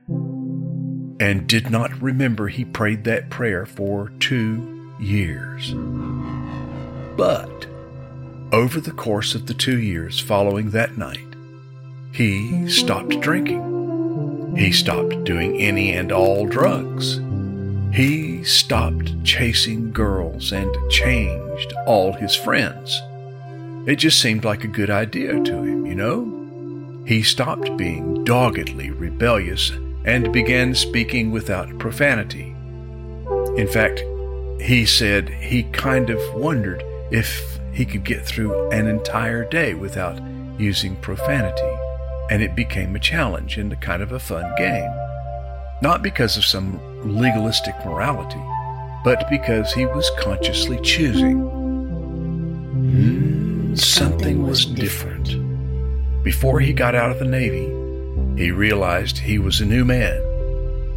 and 1.22 1.46
did 1.46 1.70
not 1.70 2.02
remember 2.02 2.48
he 2.48 2.66
prayed 2.66 3.04
that 3.04 3.30
prayer 3.30 3.64
for 3.64 4.12
two 4.20 4.92
years. 5.00 5.72
But 7.16 7.68
over 8.52 8.82
the 8.82 8.92
course 8.92 9.36
of 9.36 9.46
the 9.46 9.54
two 9.54 9.78
years 9.78 10.20
following 10.20 10.72
that 10.72 10.98
night, 10.98 11.20
he 12.12 12.68
stopped 12.68 13.20
drinking. 13.20 14.56
He 14.58 14.72
stopped 14.72 15.24
doing 15.24 15.58
any 15.58 15.94
and 15.94 16.12
all 16.12 16.48
drugs. 16.48 17.22
He 17.96 18.44
stopped 18.44 19.24
chasing 19.24 19.92
girls 19.92 20.52
and 20.52 20.76
changed 20.90 21.72
all 21.86 22.14
his 22.14 22.36
friends. 22.36 23.00
It 23.88 23.98
just 23.98 24.20
seemed 24.20 24.44
like 24.44 24.64
a 24.64 24.68
good 24.68 24.90
idea 24.90 25.40
to 25.40 25.54
him, 25.54 25.86
you 25.86 25.94
know? 25.94 27.04
He 27.06 27.22
stopped 27.22 27.78
being 27.78 28.24
doggedly 28.24 28.90
rebellious 28.90 29.72
and 30.06 30.34
began 30.34 30.74
speaking 30.74 31.32
without 31.32 31.78
profanity. 31.78 32.56
In 33.58 33.68
fact, 33.68 34.04
he 34.62 34.86
said 34.86 35.30
he 35.30 35.64
kind 35.64 36.10
of 36.10 36.20
wondered 36.34 36.84
if 37.12 37.60
he 37.74 37.86
could 37.86 38.04
get 38.04 38.26
through 38.26 38.70
an 38.70 38.88
entire 38.88 39.44
day 39.50 39.74
without 39.74 40.20
using 40.58 40.96
profanity, 40.98 41.78
and 42.30 42.42
it 42.42 42.56
became 42.56 42.96
a 42.96 43.00
challenge 43.00 43.58
and 43.58 43.72
a 43.74 43.78
kind 43.78 44.02
of 44.02 44.12
a 44.12 44.20
fun 44.20 44.52
game. 44.58 44.92
Not 45.82 46.04
because 46.04 46.38
of 46.38 46.46
some 46.46 46.80
legalistic 47.04 47.76
morality, 47.86 48.42
but 49.04 49.28
because 49.30 49.74
he 49.74 49.86
was 49.86 50.12
consciously 50.20 50.80
choosing. 50.82 51.42
Mm, 52.74 53.80
something 53.80 54.44
was 54.44 54.66
different. 54.66 55.36
Before 56.24 56.60
he 56.60 56.72
got 56.72 56.94
out 56.94 57.10
of 57.10 57.20
the 57.20 57.26
Navy, 57.26 57.81
he 58.38 58.52
realized 58.52 59.18
he 59.18 59.40
was 59.40 59.62
a 59.62 59.66
new 59.66 59.86
man. 59.86 60.22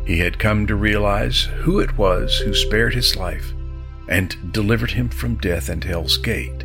He 0.07 0.19
had 0.19 0.39
come 0.39 0.67
to 0.67 0.77
realize 0.77 1.45
who 1.45 1.81
it 1.81 1.97
was 1.97 2.39
who 2.39 2.55
spared 2.55 2.95
his 2.95 3.17
life 3.17 3.53
and 4.09 4.53
delivered 4.53 4.91
him 4.91 5.09
from 5.09 5.37
death 5.37 5.69
and 5.69 5.83
hell's 5.83 6.19
gate. 6.19 6.65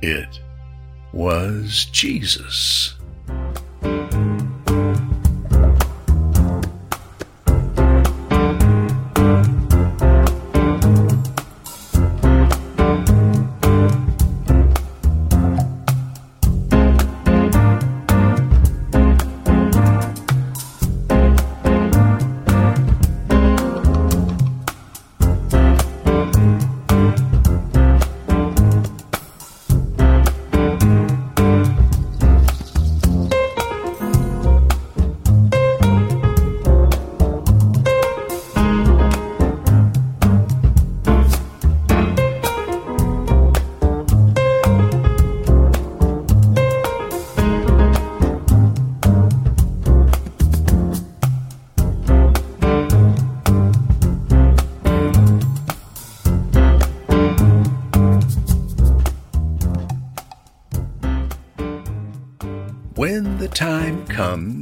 It 0.00 0.40
was 1.12 1.86
Jesus. 1.92 2.94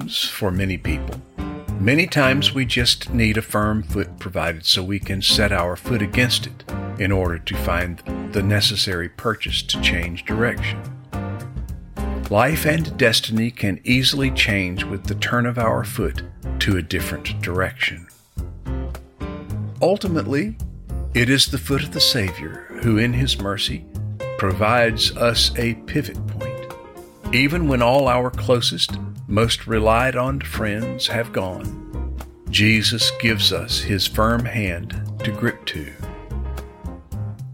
Comes 0.07 0.29
for 0.29 0.53
many 0.53 0.79
people, 0.79 1.21
many 1.81 2.07
times 2.07 2.55
we 2.55 2.65
just 2.65 3.11
need 3.11 3.37
a 3.37 3.43
firm 3.43 3.83
foot 3.83 4.21
provided 4.21 4.65
so 4.65 4.81
we 4.81 5.01
can 5.01 5.21
set 5.21 5.51
our 5.51 5.75
foot 5.75 6.01
against 6.01 6.47
it 6.47 6.63
in 7.01 7.11
order 7.11 7.41
to 7.41 7.57
find 7.57 7.99
the 8.33 8.41
necessary 8.41 9.09
purchase 9.09 9.63
to 9.63 9.81
change 9.81 10.25
direction. 10.25 10.81
Life 12.31 12.67
and 12.67 12.97
destiny 12.97 13.51
can 13.51 13.81
easily 13.83 14.31
change 14.31 14.85
with 14.85 15.03
the 15.07 15.17
turn 15.17 15.45
of 15.45 15.59
our 15.59 15.83
foot 15.83 16.23
to 16.61 16.77
a 16.77 16.83
different 16.83 17.43
direction. 17.43 18.07
Ultimately, 19.83 20.57
it 21.15 21.29
is 21.29 21.47
the 21.47 21.59
foot 21.59 21.83
of 21.83 21.91
the 21.91 22.01
Savior 22.01 22.79
who, 22.83 22.97
in 22.97 23.13
His 23.13 23.41
mercy, 23.41 23.85
provides 24.39 25.17
us 25.17 25.51
a 25.59 25.75
pivot 25.87 26.25
point 26.29 26.47
even 27.33 27.69
when 27.69 27.83
all 27.83 28.09
our 28.09 28.31
closest, 28.31 28.99
most 29.26 29.66
relied 29.66 30.16
on 30.16 30.40
friends 30.40 31.09
have 31.09 31.33
gone, 31.33 32.16
Jesus 32.50 33.11
gives 33.20 33.53
us 33.53 33.81
his 33.81 34.07
firm 34.07 34.44
hand 34.44 35.01
to 35.24 35.33
grip 35.33 35.64
to. 35.66 35.92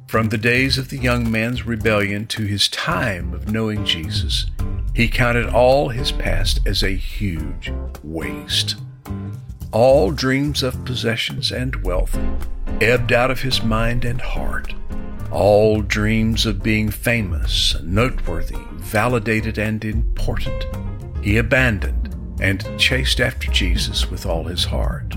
From 0.06 0.28
the 0.28 0.38
days 0.38 0.76
of 0.76 0.90
the 0.90 0.98
young 0.98 1.30
man's 1.30 1.64
rebellion 1.64 2.26
to 2.26 2.44
his 2.44 2.68
time 2.68 3.32
of 3.32 3.50
knowing 3.50 3.86
Jesus, 3.86 4.46
he 4.94 5.08
counted 5.08 5.46
all 5.48 5.88
his 5.88 6.12
past 6.12 6.60
as 6.66 6.82
a 6.82 6.90
huge 6.90 7.72
waste. 8.02 8.76
All 9.72 10.10
dreams 10.10 10.62
of 10.62 10.84
possessions 10.84 11.50
and 11.50 11.76
wealth 11.76 12.18
ebbed 12.82 13.12
out 13.12 13.30
of 13.30 13.40
his 13.40 13.62
mind 13.62 14.04
and 14.04 14.20
heart. 14.20 14.74
All 15.30 15.80
dreams 15.80 16.44
of 16.44 16.62
being 16.62 16.90
famous, 16.90 17.74
noteworthy, 17.82 18.58
validated, 18.72 19.56
and 19.56 19.82
important, 19.82 20.66
he 21.22 21.38
abandoned 21.38 22.14
and 22.40 22.78
chased 22.78 23.20
after 23.20 23.50
Jesus 23.50 24.10
with 24.10 24.26
all 24.26 24.44
his 24.44 24.64
heart. 24.64 25.16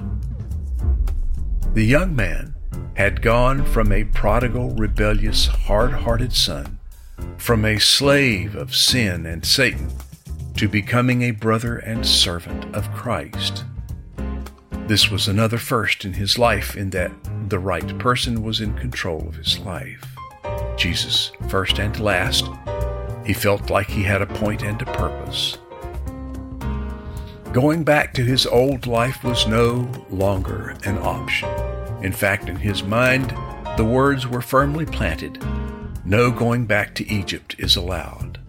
The 1.74 1.84
young 1.84 2.16
man 2.16 2.56
had 2.96 3.22
gone 3.22 3.66
from 3.66 3.92
a 3.92 4.06
prodigal, 4.06 4.72
rebellious, 4.76 5.48
hard 5.48 5.92
hearted 5.92 6.32
son, 6.32 6.80
from 7.38 7.66
a 7.66 7.80
slave 7.80 8.56
of 8.56 8.76
sin 8.76 9.26
and 9.26 9.46
Satan, 9.46 9.92
to 10.56 10.70
becoming 10.70 11.24
a 11.24 11.32
brother 11.32 11.78
and 11.78 12.06
servant 12.06 12.74
of 12.74 12.92
Christ. 12.94 13.66
This 14.88 15.10
was 15.10 15.28
another 15.28 15.58
first 15.58 16.06
in 16.06 16.14
his 16.14 16.38
life 16.38 16.78
in 16.78 16.92
that 16.92 17.12
the 17.50 17.60
right 17.60 17.98
person 17.98 18.44
was 18.44 18.62
in 18.62 18.78
control 18.78 19.28
of 19.28 19.36
his 19.36 19.60
life. 19.60 20.06
Jesus, 20.78 21.32
first 21.50 21.80
and 21.80 22.00
last, 22.00 22.46
he 23.26 23.34
felt 23.34 23.70
like 23.70 23.88
he 23.88 24.04
had 24.04 24.22
a 24.22 24.28
point 24.28 24.62
and 24.64 24.82
a 24.82 24.86
purpose. 24.86 25.58
Going 27.56 27.86
back 27.86 28.14
to 28.16 28.22
his 28.22 28.46
old 28.46 28.86
life 28.86 29.24
was 29.24 29.48
no 29.48 29.90
longer 30.10 30.76
an 30.84 30.98
option. 30.98 31.48
In 32.04 32.12
fact, 32.12 32.50
in 32.50 32.58
his 32.58 32.84
mind, 32.84 33.34
the 33.78 33.86
words 33.86 34.28
were 34.28 34.42
firmly 34.42 34.86
planted 34.86 35.42
no 36.04 36.32
going 36.32 36.66
back 36.66 36.94
to 36.96 37.10
Egypt 37.10 37.56
is 37.58 37.78
allowed. 37.78 38.42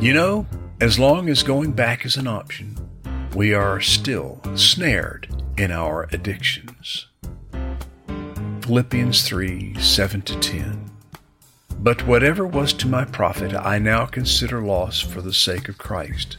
You 0.00 0.14
know, 0.14 0.46
as 0.80 0.98
long 0.98 1.28
as 1.28 1.42
going 1.42 1.72
back 1.72 2.06
is 2.06 2.16
an 2.16 2.26
option, 2.26 2.78
we 3.36 3.52
are 3.52 3.78
still 3.78 4.40
snared 4.54 5.28
in 5.58 5.70
our 5.70 6.08
addictions. 6.12 7.08
Philippians 8.62 9.22
3 9.22 9.78
7 9.78 10.22
to 10.22 10.40
10. 10.40 10.90
But 11.78 12.06
whatever 12.06 12.46
was 12.46 12.72
to 12.72 12.88
my 12.88 13.04
profit, 13.04 13.52
I 13.54 13.78
now 13.78 14.06
consider 14.06 14.62
loss 14.62 15.02
for 15.02 15.20
the 15.20 15.34
sake 15.34 15.68
of 15.68 15.76
Christ. 15.76 16.38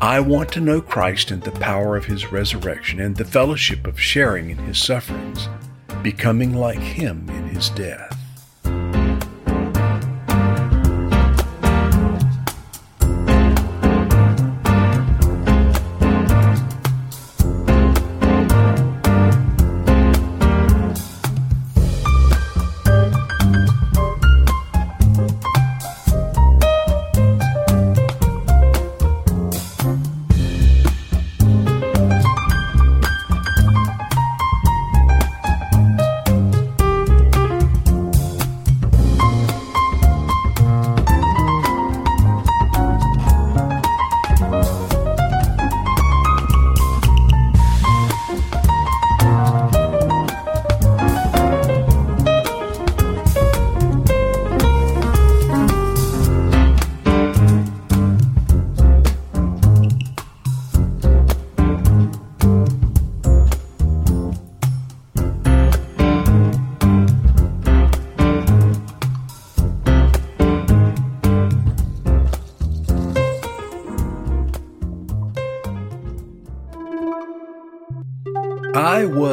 I 0.00 0.20
want 0.20 0.52
to 0.52 0.60
know 0.60 0.80
Christ 0.80 1.30
and 1.30 1.42
the 1.42 1.50
power 1.52 1.96
of 1.96 2.04
his 2.04 2.30
resurrection 2.30 3.00
and 3.00 3.16
the 3.16 3.24
fellowship 3.24 3.86
of 3.86 4.00
sharing 4.00 4.50
in 4.50 4.58
his 4.58 4.78
sufferings, 4.78 5.48
becoming 6.02 6.54
like 6.54 6.78
him 6.78 7.28
in 7.30 7.48
his 7.48 7.70
death 7.70 8.17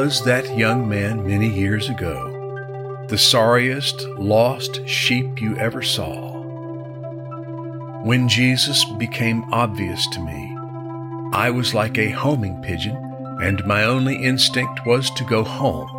was 0.06 0.22
that 0.22 0.56
young 0.56 0.88
man 0.88 1.26
many 1.26 1.48
years 1.48 1.88
ago, 1.88 3.04
the 3.08 3.18
sorriest 3.18 4.06
lost 4.10 4.86
sheep 4.86 5.42
you 5.42 5.56
ever 5.56 5.82
saw. 5.82 6.30
When 8.04 8.28
Jesus 8.28 8.84
became 9.00 9.52
obvious 9.52 10.06
to 10.12 10.20
me, 10.20 10.56
I 11.32 11.50
was 11.50 11.74
like 11.74 11.98
a 11.98 12.10
homing 12.10 12.62
pigeon, 12.62 12.94
and 13.42 13.66
my 13.66 13.82
only 13.82 14.14
instinct 14.14 14.86
was 14.86 15.10
to 15.10 15.24
go 15.24 15.42
home. 15.42 15.90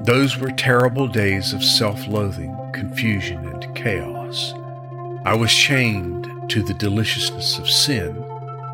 Those 0.00 0.38
were 0.38 0.50
terrible 0.52 1.06
days 1.06 1.52
of 1.52 1.62
self 1.62 2.08
loathing, 2.08 2.56
confusion, 2.72 3.46
and 3.46 3.76
chaos. 3.76 4.54
I 5.26 5.34
was 5.34 5.52
chained 5.52 6.26
to 6.48 6.62
the 6.62 6.72
deliciousness 6.72 7.58
of 7.58 7.68
sin, 7.68 8.24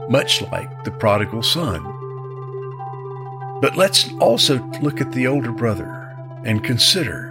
much 0.09 0.43
like 0.53 0.85
the 0.85 0.93
prodigal 0.93 1.43
son. 1.43 1.94
But 3.61 3.77
let's 3.77 4.12
also 4.21 4.62
look 4.83 5.01
at 5.01 5.12
the 5.12 5.27
older 5.27 5.53
brother 5.53 6.14
and 6.45 6.64
consider. 6.64 7.31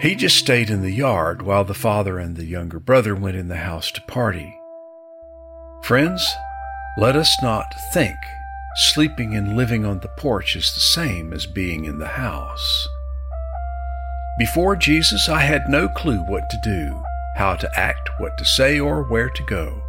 He 0.00 0.14
just 0.14 0.36
stayed 0.36 0.70
in 0.70 0.82
the 0.82 0.92
yard 0.92 1.42
while 1.42 1.64
the 1.64 1.74
father 1.74 2.18
and 2.18 2.36
the 2.36 2.44
younger 2.44 2.80
brother 2.80 3.14
went 3.14 3.36
in 3.36 3.48
the 3.48 3.56
house 3.56 3.90
to 3.92 4.00
party. 4.02 4.58
Friends, 5.82 6.26
let 6.96 7.16
us 7.16 7.36
not 7.42 7.74
think 7.92 8.16
sleeping 8.76 9.34
and 9.34 9.56
living 9.56 9.84
on 9.84 10.00
the 10.00 10.08
porch 10.08 10.56
is 10.56 10.72
the 10.72 10.80
same 10.80 11.32
as 11.32 11.46
being 11.46 11.84
in 11.84 11.98
the 11.98 12.06
house. 12.06 12.88
Before 14.38 14.76
Jesus, 14.76 15.28
I 15.28 15.40
had 15.40 15.68
no 15.68 15.88
clue 15.88 16.20
what 16.20 16.48
to 16.50 16.60
do, 16.62 17.02
how 17.36 17.56
to 17.56 17.78
act, 17.78 18.08
what 18.18 18.38
to 18.38 18.44
say, 18.44 18.78
or 18.78 19.02
where 19.02 19.28
to 19.28 19.42
go. 19.44 19.82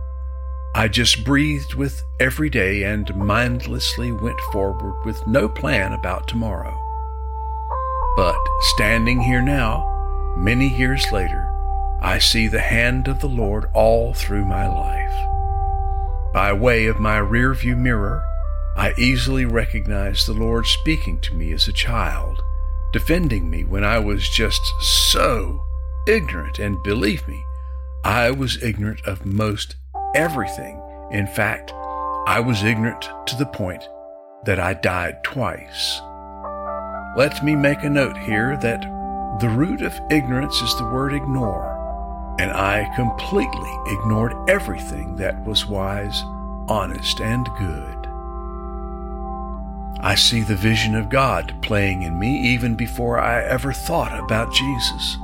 I 0.73 0.87
just 0.87 1.25
breathed 1.25 1.73
with 1.73 2.01
every 2.17 2.49
day 2.49 2.83
and 2.83 3.13
mindlessly 3.13 4.13
went 4.13 4.39
forward 4.53 5.03
with 5.03 5.27
no 5.27 5.49
plan 5.49 5.91
about 5.91 6.29
tomorrow. 6.29 6.79
But 8.15 8.37
standing 8.61 9.19
here 9.19 9.41
now, 9.41 9.85
many 10.37 10.69
years 10.69 11.03
later, 11.11 11.45
I 12.01 12.19
see 12.19 12.47
the 12.47 12.61
hand 12.61 13.09
of 13.09 13.19
the 13.19 13.27
Lord 13.27 13.65
all 13.73 14.13
through 14.13 14.45
my 14.45 14.65
life. 14.65 16.33
By 16.33 16.53
way 16.53 16.85
of 16.85 17.01
my 17.01 17.17
rearview 17.19 17.77
mirror, 17.77 18.23
I 18.77 18.93
easily 18.97 19.43
recognize 19.43 20.25
the 20.25 20.33
Lord 20.33 20.65
speaking 20.67 21.19
to 21.21 21.35
me 21.35 21.51
as 21.51 21.67
a 21.67 21.73
child, 21.73 22.41
defending 22.93 23.49
me 23.49 23.65
when 23.65 23.83
I 23.83 23.99
was 23.99 24.29
just 24.29 24.61
so 24.79 25.65
ignorant, 26.07 26.59
and 26.59 26.81
believe 26.81 27.27
me, 27.27 27.43
I 28.05 28.31
was 28.31 28.63
ignorant 28.63 29.05
of 29.05 29.25
most 29.25 29.75
everything. 30.13 30.81
In 31.11 31.27
fact, 31.27 31.73
I 32.27 32.39
was 32.39 32.63
ignorant 32.63 33.09
to 33.27 33.35
the 33.35 33.45
point 33.45 33.87
that 34.45 34.59
I 34.59 34.73
died 34.73 35.23
twice. 35.23 36.01
Let 37.17 37.43
me 37.43 37.55
make 37.55 37.83
a 37.83 37.89
note 37.89 38.17
here 38.17 38.57
that 38.57 38.81
the 39.39 39.49
root 39.49 39.81
of 39.81 39.99
ignorance 40.09 40.61
is 40.61 40.77
the 40.77 40.89
word 40.89 41.13
ignore, 41.13 42.35
and 42.39 42.51
I 42.51 42.91
completely 42.95 43.73
ignored 43.87 44.33
everything 44.49 45.15
that 45.17 45.43
was 45.45 45.65
wise, 45.65 46.23
honest, 46.67 47.19
and 47.19 47.47
good. 47.57 48.07
I 50.03 50.15
see 50.15 50.41
the 50.41 50.55
vision 50.55 50.95
of 50.95 51.09
God 51.09 51.53
playing 51.61 52.03
in 52.03 52.17
me 52.17 52.39
even 52.39 52.75
before 52.75 53.19
I 53.19 53.43
ever 53.43 53.71
thought 53.71 54.17
about 54.17 54.53
Jesus. 54.53 55.17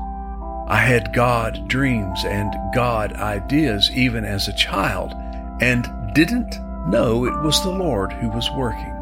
I 0.69 0.77
had 0.77 1.13
God 1.13 1.67
dreams 1.69 2.25
and 2.25 2.53
God 2.75 3.13
ideas 3.13 3.89
even 3.91 4.25
as 4.25 4.47
a 4.47 4.55
child 4.57 5.13
and 5.61 5.87
didn't 6.13 6.59
know 6.89 7.25
it 7.25 7.41
was 7.41 7.63
the 7.63 7.71
Lord 7.71 8.11
who 8.11 8.29
was 8.29 8.49
working. 8.51 8.93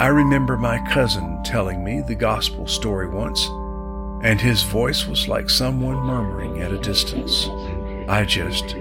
I 0.00 0.06
remember 0.06 0.56
my 0.56 0.78
cousin 0.90 1.42
telling 1.42 1.84
me 1.84 2.00
the 2.00 2.14
gospel 2.14 2.66
story 2.66 3.08
once, 3.08 3.44
and 4.24 4.40
his 4.40 4.62
voice 4.62 5.06
was 5.06 5.28
like 5.28 5.50
someone 5.50 5.96
murmuring 5.96 6.62
at 6.62 6.72
a 6.72 6.78
distance. 6.78 7.46
I 8.08 8.24
just 8.24 8.74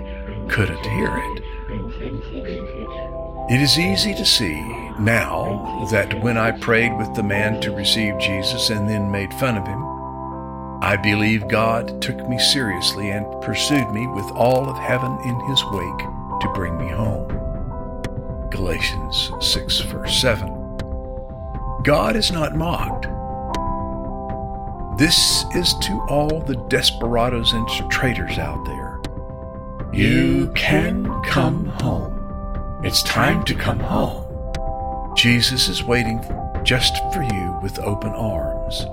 couldn't 0.47 0.85
hear 0.85 1.11
it. 1.13 1.43
It 3.51 3.61
is 3.61 3.77
easy 3.77 4.13
to 4.13 4.25
see 4.25 4.55
now 4.99 5.85
that 5.91 6.23
when 6.23 6.37
I 6.37 6.51
prayed 6.51 6.97
with 6.97 7.13
the 7.13 7.23
man 7.23 7.59
to 7.61 7.75
receive 7.75 8.17
Jesus 8.19 8.69
and 8.69 8.87
then 8.87 9.11
made 9.11 9.33
fun 9.33 9.57
of 9.57 9.67
him, 9.67 9.90
I 10.83 10.97
believe 10.97 11.47
God 11.47 12.01
took 12.01 12.27
me 12.27 12.39
seriously 12.39 13.11
and 13.11 13.25
pursued 13.43 13.91
me 13.91 14.07
with 14.07 14.25
all 14.31 14.67
of 14.67 14.77
heaven 14.79 15.15
in 15.23 15.39
his 15.41 15.63
wake 15.65 15.99
to 16.41 16.51
bring 16.55 16.75
me 16.75 16.89
home. 16.89 17.27
Galatians 18.49 19.31
6, 19.39 19.81
verse 19.81 20.19
7. 20.19 20.47
God 21.83 22.15
is 22.15 22.31
not 22.31 22.55
mocked. 22.55 23.03
This 24.97 25.45
is 25.55 25.75
to 25.83 26.03
all 26.09 26.41
the 26.41 26.55
desperados 26.67 27.53
and 27.53 27.67
traitors 27.91 28.39
out 28.39 28.65
there. 28.65 28.99
You 29.93 30.51
can 30.55 31.21
come 31.21 31.65
home. 31.65 32.81
It's 32.83 33.03
time 33.03 33.43
to 33.45 33.53
come 33.53 33.79
home. 33.79 34.25
Jesus 35.15 35.69
is 35.69 35.83
waiting 35.83 36.23
just 36.63 36.97
for 37.13 37.21
you 37.21 37.59
with 37.61 37.77
open 37.79 38.13
arms. 38.13 38.83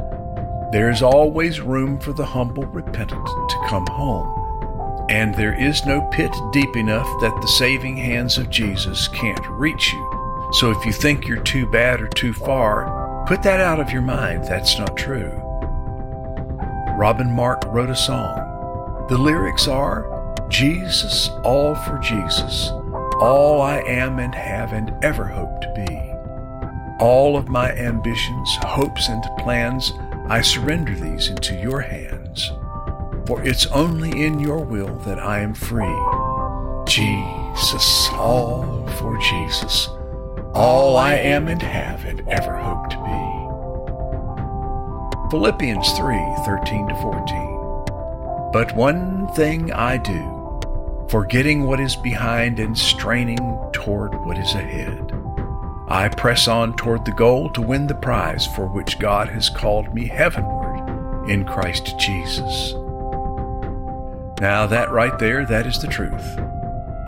There 0.71 0.91
is 0.91 1.01
always 1.01 1.63
room 1.63 1.99
for 1.99 2.13
the 2.13 2.27
humble 2.27 2.67
repentant 2.67 3.27
to 3.27 3.67
come 3.69 3.87
home, 3.87 5.07
and 5.09 5.35
there 5.35 5.59
is 5.59 5.87
no 5.87 6.03
pit 6.13 6.31
deep 6.53 6.77
enough 6.77 7.09
that 7.23 7.41
the 7.41 7.49
saving 7.49 7.97
hands 7.97 8.37
of 8.37 8.51
Jesus 8.51 9.09
can't 9.09 9.49
reach 9.49 9.95
you. 9.95 10.51
So 10.53 10.71
if 10.71 10.85
you 10.85 10.93
think 10.93 11.27
you're 11.27 11.43
too 11.43 11.67
bad 11.67 12.03
or 12.03 12.09
too 12.09 12.35
far, 12.35 13.25
put 13.27 13.43
that 13.45 13.61
out 13.61 13.81
of 13.81 13.91
your 13.91 14.03
mind. 14.03 14.45
That's 14.45 14.79
not 14.79 14.95
true. 14.95 15.33
Robin 16.99 17.31
Mark 17.35 17.65
wrote 17.69 17.89
a 17.89 17.97
song. 17.97 19.07
The 19.09 19.17
lyrics 19.17 19.69
are 19.69 20.37
Jesus, 20.51 21.31
all 21.45 21.77
for 21.77 21.99
Jesus, 21.99 22.69
all 23.21 23.63
I 23.63 23.79
am 23.87 24.19
and 24.19 24.35
have 24.35 24.75
and 24.75 24.93
ever 25.03 25.25
hope 25.25 25.63
to 25.63 25.73
be. 25.75 26.13
All 27.03 27.39
of 27.39 27.49
my 27.49 27.73
ambitions, 27.73 28.55
hopes, 28.63 29.09
and 29.09 29.25
plans 29.39 29.93
I 30.31 30.43
surrender 30.43 30.95
these 30.95 31.29
into 31.29 31.55
your 31.55 31.81
hands, 31.81 32.53
for 33.27 33.43
it's 33.43 33.65
only 33.69 34.11
in 34.27 34.39
your 34.39 34.63
will 34.63 34.95
that 35.07 35.19
I 35.19 35.41
am 35.41 35.55
free. 35.55 35.97
Jesus, 36.87 38.11
all 38.13 38.87
for 38.99 39.17
Jesus, 39.17 39.89
all 40.53 40.99
I 40.99 41.15
am 41.15 41.49
and 41.49 41.63
have 41.63 42.05
and 42.05 42.29
ever 42.29 42.55
hope 42.55 42.91
to 42.91 42.97
be. 42.99 43.39
Philippians 45.31 45.93
3 45.93 46.17
13 46.45 46.89
to 46.89 46.95
14. 46.97 48.51
But 48.53 48.77
one 48.77 49.29
thing 49.29 49.73
I 49.73 49.97
do, 49.97 50.61
forgetting 51.09 51.65
what 51.65 51.81
is 51.81 51.97
behind 51.97 52.61
and 52.61 52.77
straining 52.77 53.59
toward 53.73 54.15
what 54.27 54.37
is 54.37 54.53
ahead. 54.55 55.08
I 55.91 56.11
press 56.11 56.49
on 56.49 56.77
toward 56.77 57.07
the 57.07 57.13
goal 57.13 57.49
to 57.51 57.63
win 57.63 57.87
the 57.87 57.95
prize 57.95 58.47
for 58.49 58.67
which 58.67 58.99
God 58.99 59.29
has 59.29 59.49
called 59.49 59.95
me 59.95 60.07
heavenward 60.07 61.31
in 61.31 61.47
Christ 61.47 61.99
Jesus. 61.99 62.75
Now, 64.39 64.67
that 64.67 64.91
right 64.91 65.19
there, 65.19 65.47
that 65.47 65.67
is 65.67 65.81
the 65.81 65.89
truth. 65.89 66.39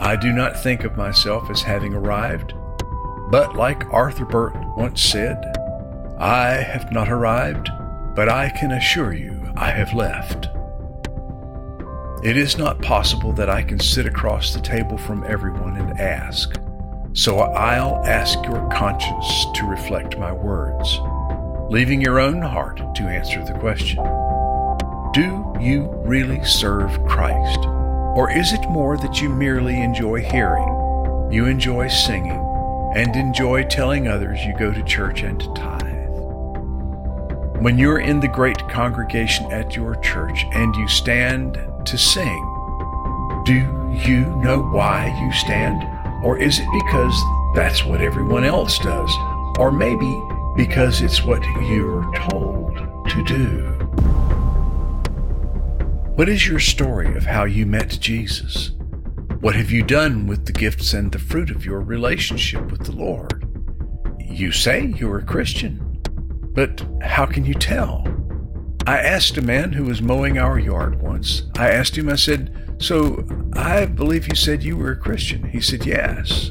I 0.01 0.17
do 0.17 0.33
not 0.33 0.59
think 0.59 0.85
of 0.85 0.97
myself 0.97 1.51
as 1.51 1.61
having 1.61 1.93
arrived, 1.93 2.55
but 3.31 3.55
like 3.55 3.85
Arthur 3.93 4.25
Burton 4.25 4.75
once 4.75 5.03
said, 5.03 5.37
I 6.19 6.53
have 6.53 6.91
not 6.91 7.11
arrived, 7.11 7.69
but 8.15 8.31
I 8.31 8.49
can 8.49 8.73
assure 8.73 9.13
you 9.13 9.53
I 9.57 9.71
have 9.73 9.93
left. 9.93 10.49
It 12.25 12.39
is 12.39 12.57
not 12.57 12.81
possible 12.81 13.33
that 13.35 13.51
I 13.51 13.63
can 13.63 13.79
sit 13.79 14.07
across 14.07 14.55
the 14.55 14.61
table 14.61 14.97
from 14.97 15.23
everyone 15.25 15.77
and 15.77 16.01
ask, 16.01 16.59
so 17.13 17.41
I'll 17.41 18.05
ask 18.07 18.39
your 18.45 18.69
conscience 18.71 19.47
to 19.57 19.67
reflect 19.67 20.17
my 20.17 20.31
words, 20.31 21.01
leaving 21.71 22.01
your 22.01 22.21
own 22.21 22.41
heart 22.41 22.77
to 22.95 23.03
answer 23.03 23.45
the 23.45 23.59
question 23.59 23.97
Do 25.13 25.57
you 25.61 25.91
really 26.05 26.43
serve 26.45 27.05
Christ? 27.07 27.59
Or 28.17 28.31
is 28.31 28.53
it 28.53 28.69
more 28.71 28.97
that 28.99 29.21
you 29.21 29.29
merely 29.29 29.81
enjoy 29.81 30.23
hearing, 30.23 31.33
you 31.33 31.47
enjoy 31.47 31.89
singing, 31.89 32.41
and 32.95 33.15
enjoy 33.17 33.65
telling 33.65 34.07
others 34.07 34.45
you 34.45 34.57
go 34.57 34.73
to 34.73 34.83
church 34.85 35.23
and 35.23 35.41
tithe? 35.57 35.91
When 37.61 37.77
you're 37.77 38.01
in 38.01 38.21
the 38.21 38.29
great 38.29 38.59
congregation 38.69 39.51
at 39.53 39.75
your 39.75 39.97
church 39.97 40.47
and 40.53 40.75
you 40.77 40.87
stand 40.87 41.59
to 41.85 41.99
sing, 41.99 42.47
do 43.45 43.55
you 43.93 44.27
know 44.37 44.63
why 44.73 45.15
you 45.21 45.33
stand? 45.33 46.00
Or 46.23 46.39
is 46.39 46.59
it 46.59 46.69
because 46.73 47.19
that's 47.55 47.85
what 47.85 48.01
everyone 48.01 48.45
else 48.45 48.79
does? 48.79 49.11
Or 49.59 49.73
maybe 49.73 50.21
because 50.57 51.01
it's 51.01 51.25
what 51.25 51.43
you're 51.45 52.11
told 52.29 52.77
to 53.09 53.25
do? 53.25 53.67
What 56.15 56.29
is 56.29 56.47
your 56.47 56.59
story 56.59 57.17
of 57.17 57.25
how 57.25 57.45
you 57.45 57.65
met 57.65 57.99
Jesus? 58.01 58.73
What 59.41 59.55
have 59.55 59.71
you 59.71 59.83
done 59.83 60.27
with 60.27 60.45
the 60.45 60.53
gifts 60.53 60.93
and 60.93 61.11
the 61.11 61.19
fruit 61.19 61.51
of 61.51 61.65
your 61.65 61.81
relationship 61.81 62.71
with 62.71 62.85
the 62.85 62.93
Lord? 62.93 63.47
You 64.19 64.53
say 64.53 64.93
you're 64.99 65.19
a 65.19 65.25
Christian, 65.25 66.03
but 66.53 66.85
how 67.01 67.25
can 67.25 67.47
you 67.47 67.55
tell? 67.55 68.05
I 68.87 68.99
asked 68.99 69.37
a 69.37 69.43
man 69.43 69.73
who 69.73 69.85
was 69.85 70.01
mowing 70.01 70.39
our 70.39 70.59
yard 70.59 71.01
once. 71.03 71.43
I 71.59 71.71
asked 71.71 71.97
him, 71.97 72.09
I 72.09 72.17
said, 72.17 72.75
So 72.79 73.27
I 73.55 73.87
believe 73.87 74.29
you 74.29 74.35
said 74.35 74.63
you 74.63 74.77
were 74.77 74.93
a 74.93 74.97
Christian. 74.97 75.49
He 75.49 75.61
said, 75.61 75.85
Yes. 75.85 76.51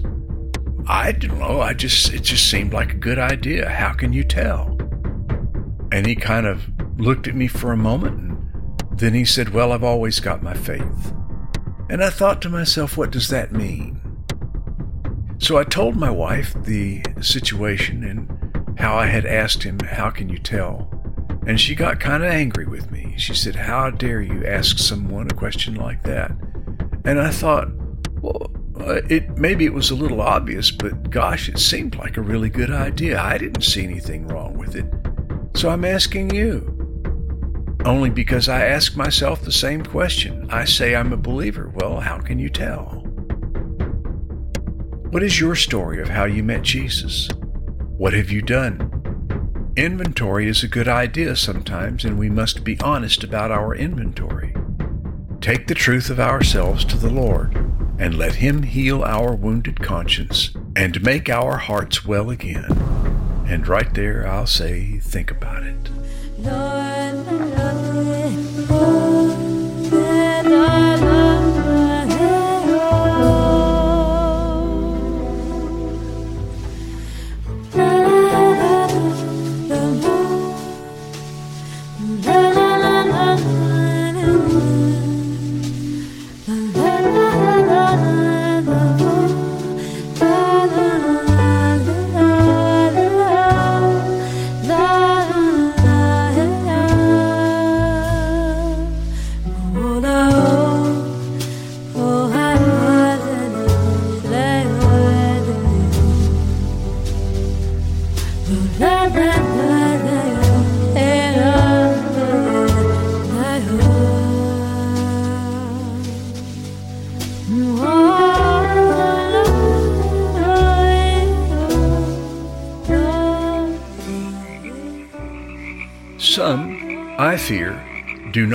I 0.87 1.11
don't 1.11 1.37
know. 1.39 1.61
I 1.61 1.73
just, 1.73 2.13
it 2.13 2.23
just 2.23 2.49
seemed 2.49 2.73
like 2.73 2.93
a 2.93 2.97
good 2.97 3.19
idea. 3.19 3.69
How 3.69 3.93
can 3.93 4.13
you 4.13 4.23
tell? 4.23 4.77
And 5.91 6.05
he 6.05 6.15
kind 6.15 6.45
of 6.45 6.67
looked 6.99 7.27
at 7.27 7.35
me 7.35 7.47
for 7.47 7.71
a 7.71 7.77
moment 7.77 8.19
and 8.19 8.99
then 8.99 9.13
he 9.13 9.25
said, 9.25 9.49
Well, 9.49 9.71
I've 9.71 9.83
always 9.83 10.19
got 10.19 10.43
my 10.43 10.53
faith. 10.53 11.13
And 11.89 12.03
I 12.03 12.09
thought 12.09 12.41
to 12.43 12.49
myself, 12.49 12.97
What 12.97 13.11
does 13.11 13.29
that 13.29 13.51
mean? 13.51 13.95
So 15.39 15.57
I 15.57 15.63
told 15.63 15.95
my 15.95 16.11
wife 16.11 16.53
the 16.63 17.01
situation 17.21 18.03
and 18.03 18.77
how 18.77 18.97
I 18.97 19.07
had 19.07 19.25
asked 19.25 19.63
him, 19.63 19.79
How 19.79 20.09
can 20.09 20.29
you 20.29 20.37
tell? 20.37 20.98
And 21.49 21.59
she 21.59 21.73
got 21.73 21.99
kind 21.99 22.23
of 22.23 22.29
angry 22.29 22.67
with 22.67 22.91
me. 22.91 23.15
She 23.17 23.33
said, 23.33 23.55
How 23.55 23.89
dare 23.89 24.21
you 24.21 24.45
ask 24.45 24.77
someone 24.77 25.25
a 25.31 25.33
question 25.33 25.73
like 25.73 26.03
that? 26.03 26.29
And 27.05 27.19
I 27.19 27.31
thought, 27.31 27.69
Well, 28.21 28.51
uh, 28.79 29.01
it 29.09 29.35
maybe 29.35 29.65
it 29.65 29.73
was 29.73 29.89
a 29.89 29.95
little 29.95 30.21
obvious, 30.21 30.69
but 30.69 31.09
gosh, 31.09 31.49
it 31.49 31.57
seemed 31.57 31.95
like 31.95 32.17
a 32.17 32.21
really 32.21 32.49
good 32.51 32.69
idea. 32.69 33.19
I 33.19 33.39
didn't 33.39 33.63
see 33.63 33.83
anything 33.83 34.27
wrong 34.27 34.59
with 34.59 34.75
it. 34.75 34.85
So 35.57 35.71
I'm 35.71 35.85
asking 35.85 36.35
you. 36.35 36.75
Only 37.83 38.11
because 38.11 38.47
I 38.47 38.65
ask 38.65 38.95
myself 38.95 39.41
the 39.41 39.51
same 39.51 39.81
question. 39.81 40.47
I 40.51 40.65
say 40.65 40.95
I'm 40.95 41.13
a 41.13 41.17
believer. 41.17 41.71
Well, 41.73 41.99
how 41.99 42.19
can 42.19 42.37
you 42.37 42.49
tell? 42.49 43.03
What 45.09 45.23
is 45.23 45.39
your 45.39 45.55
story 45.55 45.99
of 45.99 46.09
how 46.09 46.25
you 46.25 46.43
met 46.43 46.61
Jesus? 46.61 47.27
What 47.97 48.13
have 48.13 48.29
you 48.29 48.43
done? 48.43 48.88
Inventory 49.79 50.49
is 50.49 50.61
a 50.61 50.67
good 50.67 50.89
idea 50.89 51.37
sometimes, 51.37 52.03
and 52.03 52.19
we 52.19 52.29
must 52.29 52.65
be 52.65 52.77
honest 52.81 53.23
about 53.23 53.49
our 53.49 53.73
inventory. 53.73 54.53
Take 55.39 55.67
the 55.67 55.73
truth 55.73 56.09
of 56.09 56.19
ourselves 56.19 56.83
to 56.83 56.97
the 56.97 57.09
Lord, 57.09 57.55
and 57.97 58.17
let 58.17 58.35
Him 58.35 58.63
heal 58.63 59.05
our 59.05 59.33
wounded 59.33 59.79
conscience 59.79 60.51
and 60.75 61.01
make 61.01 61.29
our 61.29 61.55
hearts 61.55 62.05
well 62.05 62.29
again. 62.29 62.65
And 63.47 63.65
right 63.69 63.93
there, 63.93 64.27
I'll 64.27 64.47
say, 64.47 64.99
think 64.99 65.31
about 65.31 65.63
it. 65.63 65.89
Some, 66.43 66.88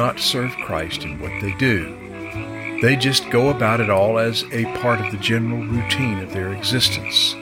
not 0.04 0.20
serve 0.20 0.54
Christ 0.58 1.02
in 1.02 1.18
what 1.18 1.32
they 1.40 1.54
do. 1.54 2.78
They 2.82 2.94
just 2.94 3.30
go 3.30 3.48
about 3.48 3.80
it 3.80 3.88
all 3.88 4.18
as 4.18 4.44
a 4.52 4.66
part 4.82 5.00
of 5.00 5.10
the 5.10 5.16
general 5.16 5.64
routine 5.64 6.18
of 6.18 6.30
their 6.30 6.52
existence. 6.52 7.34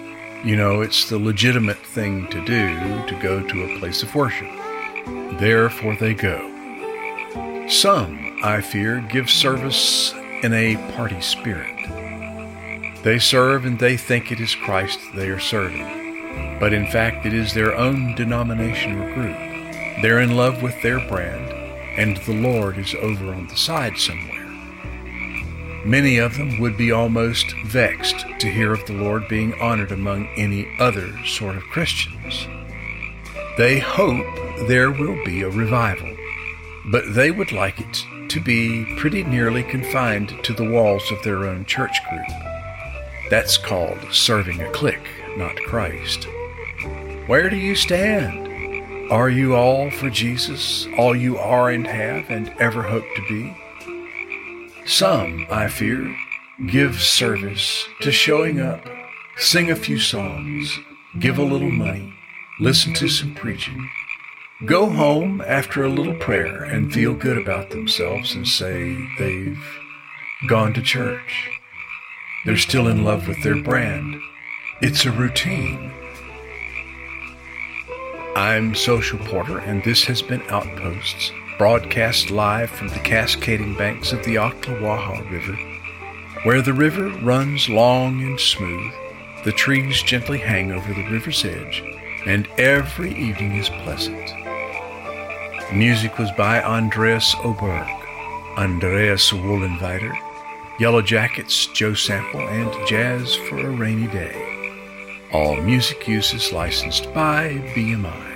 You 0.45 0.55
know, 0.55 0.81
it's 0.81 1.09
the 1.09 1.19
legitimate 1.19 1.79
thing 1.79 2.29
to 2.29 2.45
do 2.45 2.69
to 3.09 3.19
go 3.21 3.45
to 3.45 3.65
a 3.65 3.79
place 3.81 4.05
of 4.05 4.15
worship. 4.15 4.49
Therefore 5.41 5.97
they 5.97 6.15
go. 6.15 6.39
Some, 7.69 8.39
I 8.45 8.61
fear, 8.61 9.01
give 9.11 9.29
service 9.29 10.13
in 10.45 10.53
a 10.53 10.77
party 10.95 11.21
spirit. 11.21 11.75
They 13.03 13.19
serve 13.19 13.65
and 13.65 13.77
they 13.77 13.97
think 13.97 14.31
it 14.31 14.39
is 14.39 14.55
Christ 14.55 15.01
they 15.17 15.31
are 15.31 15.41
serving, 15.41 16.61
but 16.61 16.73
in 16.73 16.87
fact 16.87 17.27
it 17.27 17.35
is 17.35 17.55
their 17.55 17.75
own 17.75 18.15
denomination 18.15 19.01
or 19.01 19.15
group. 19.15 19.37
They're 20.01 20.21
in 20.21 20.37
love 20.37 20.63
with 20.63 20.81
their 20.81 21.01
brand, 21.09 21.62
and 21.97 22.17
the 22.19 22.35
Lord 22.35 22.79
is 22.79 22.95
over 22.95 23.33
on 23.33 23.47
the 23.49 23.57
side 23.57 23.99
somewhere. 23.99 24.43
Many 25.85 26.19
of 26.19 26.37
them 26.37 26.61
would 26.61 26.77
be 26.77 26.93
almost 26.93 27.55
vexed 27.67 28.25
to 28.39 28.51
hear 28.51 28.73
of 28.73 28.87
the 28.87 28.93
Lord 28.93 29.27
being 29.29 29.53
honored 29.61 29.91
among 29.91 30.29
any 30.37 30.69
other 30.79 31.13
sort 31.27 31.57
of 31.57 31.63
Christians. 31.65 32.47
They 33.59 33.81
hope 33.81 34.27
there 34.69 34.91
will 34.91 35.23
be 35.25 35.43
a 35.43 35.51
revival, 35.51 36.17
but 36.91 37.15
they 37.15 37.31
would 37.31 37.53
like 37.53 37.81
it 37.81 38.05
to 38.29 38.41
be 38.41 38.87
pretty 38.97 39.25
nearly 39.25 39.63
confined 39.63 40.43
to 40.45 40.55
the 40.55 40.71
walls 40.71 41.11
of 41.11 41.23
their 41.23 41.45
own 41.47 41.65
church 41.65 41.99
group. 42.09 42.27
That's 43.29 43.59
called 43.59 43.99
serving 44.13 44.61
a 44.61 44.71
clique, 44.71 45.11
not 45.37 45.57
Christ. 45.57 46.29
Where 47.27 47.51
do 47.51 47.57
you 47.57 47.75
stand? 47.75 48.42
Are 49.13 49.29
you 49.29 49.55
all 49.55 49.91
for 49.91 50.09
Jesus, 50.09 50.87
all 50.97 51.15
you 51.15 51.37
are 51.37 51.69
and 51.69 51.87
have 51.87 52.31
and 52.31 52.49
ever 52.59 52.81
hope 52.81 53.05
to 53.15 53.23
be? 53.29 53.55
Some, 54.87 55.47
I 55.51 55.69
fear, 55.69 56.17
give 56.67 56.99
service 56.99 57.87
to 58.01 58.11
showing 58.11 58.59
up, 58.59 58.89
sing 59.37 59.71
a 59.71 59.77
few 59.77 59.99
songs, 59.99 60.79
give 61.19 61.37
a 61.37 61.45
little 61.45 61.71
money, 61.71 62.15
listen 62.59 62.95
to 62.95 63.09
some 63.11 63.35
preaching, 63.35 63.87
go 64.65 64.89
home 64.89 65.43
after 65.47 65.85
a 65.85 65.91
little 65.91 66.17
prayer 66.17 66.65
and 66.65 66.91
feel 66.91 67.13
good 67.13 67.37
about 67.37 67.69
themselves 67.69 68.35
and 68.35 68.49
say 68.49 68.97
they've 69.19 69.63
gone 70.49 70.73
to 70.73 70.81
church. 70.81 71.51
They're 72.47 72.57
still 72.57 72.89
in 72.89 73.05
love 73.05 73.29
with 73.29 73.43
their 73.43 73.63
brand. 73.63 74.23
It's 74.81 75.05
a 75.05 75.13
routine. 75.13 75.93
I'm 78.43 78.75
Social 78.75 79.21
Porter, 79.21 79.59
and 79.59 79.85
this 79.85 80.03
has 80.03 80.21
been 80.21 80.43
Outposts, 80.49 81.31
broadcast 81.59 82.29
live 82.29 82.71
from 82.71 82.89
the 82.89 82.99
cascading 82.99 83.77
banks 83.77 84.11
of 84.13 84.25
the 84.25 84.35
Ocklawaha 84.35 85.31
River, 85.31 85.55
where 86.43 86.61
the 86.61 86.73
river 86.73 87.11
runs 87.23 87.69
long 87.69 88.21
and 88.21 88.41
smooth, 88.41 88.93
the 89.45 89.53
trees 89.53 90.03
gently 90.03 90.39
hang 90.39 90.73
over 90.73 90.93
the 90.93 91.09
river's 91.09 91.45
edge, 91.45 91.85
and 92.27 92.49
every 92.59 93.15
evening 93.15 93.55
is 93.55 93.69
pleasant. 93.69 94.33
Music 95.73 96.19
was 96.19 96.33
by 96.33 96.61
Andreas 96.65 97.37
Oberg, 97.45 97.87
Andreas 98.59 99.31
Wollenweider, 99.31 100.19
Yellow 100.81 101.01
Jackets, 101.01 101.69
Joe 101.69 101.95
Sample, 101.95 102.49
and 102.49 102.89
Jazz 102.89 103.37
for 103.37 103.59
a 103.59 103.71
Rainy 103.71 104.09
Day. 104.09 104.49
All 105.33 105.63
music 105.63 106.09
use 106.09 106.35
is 106.35 106.53
licensed 106.53 107.05
by 107.15 107.51
BMI. 107.77 108.32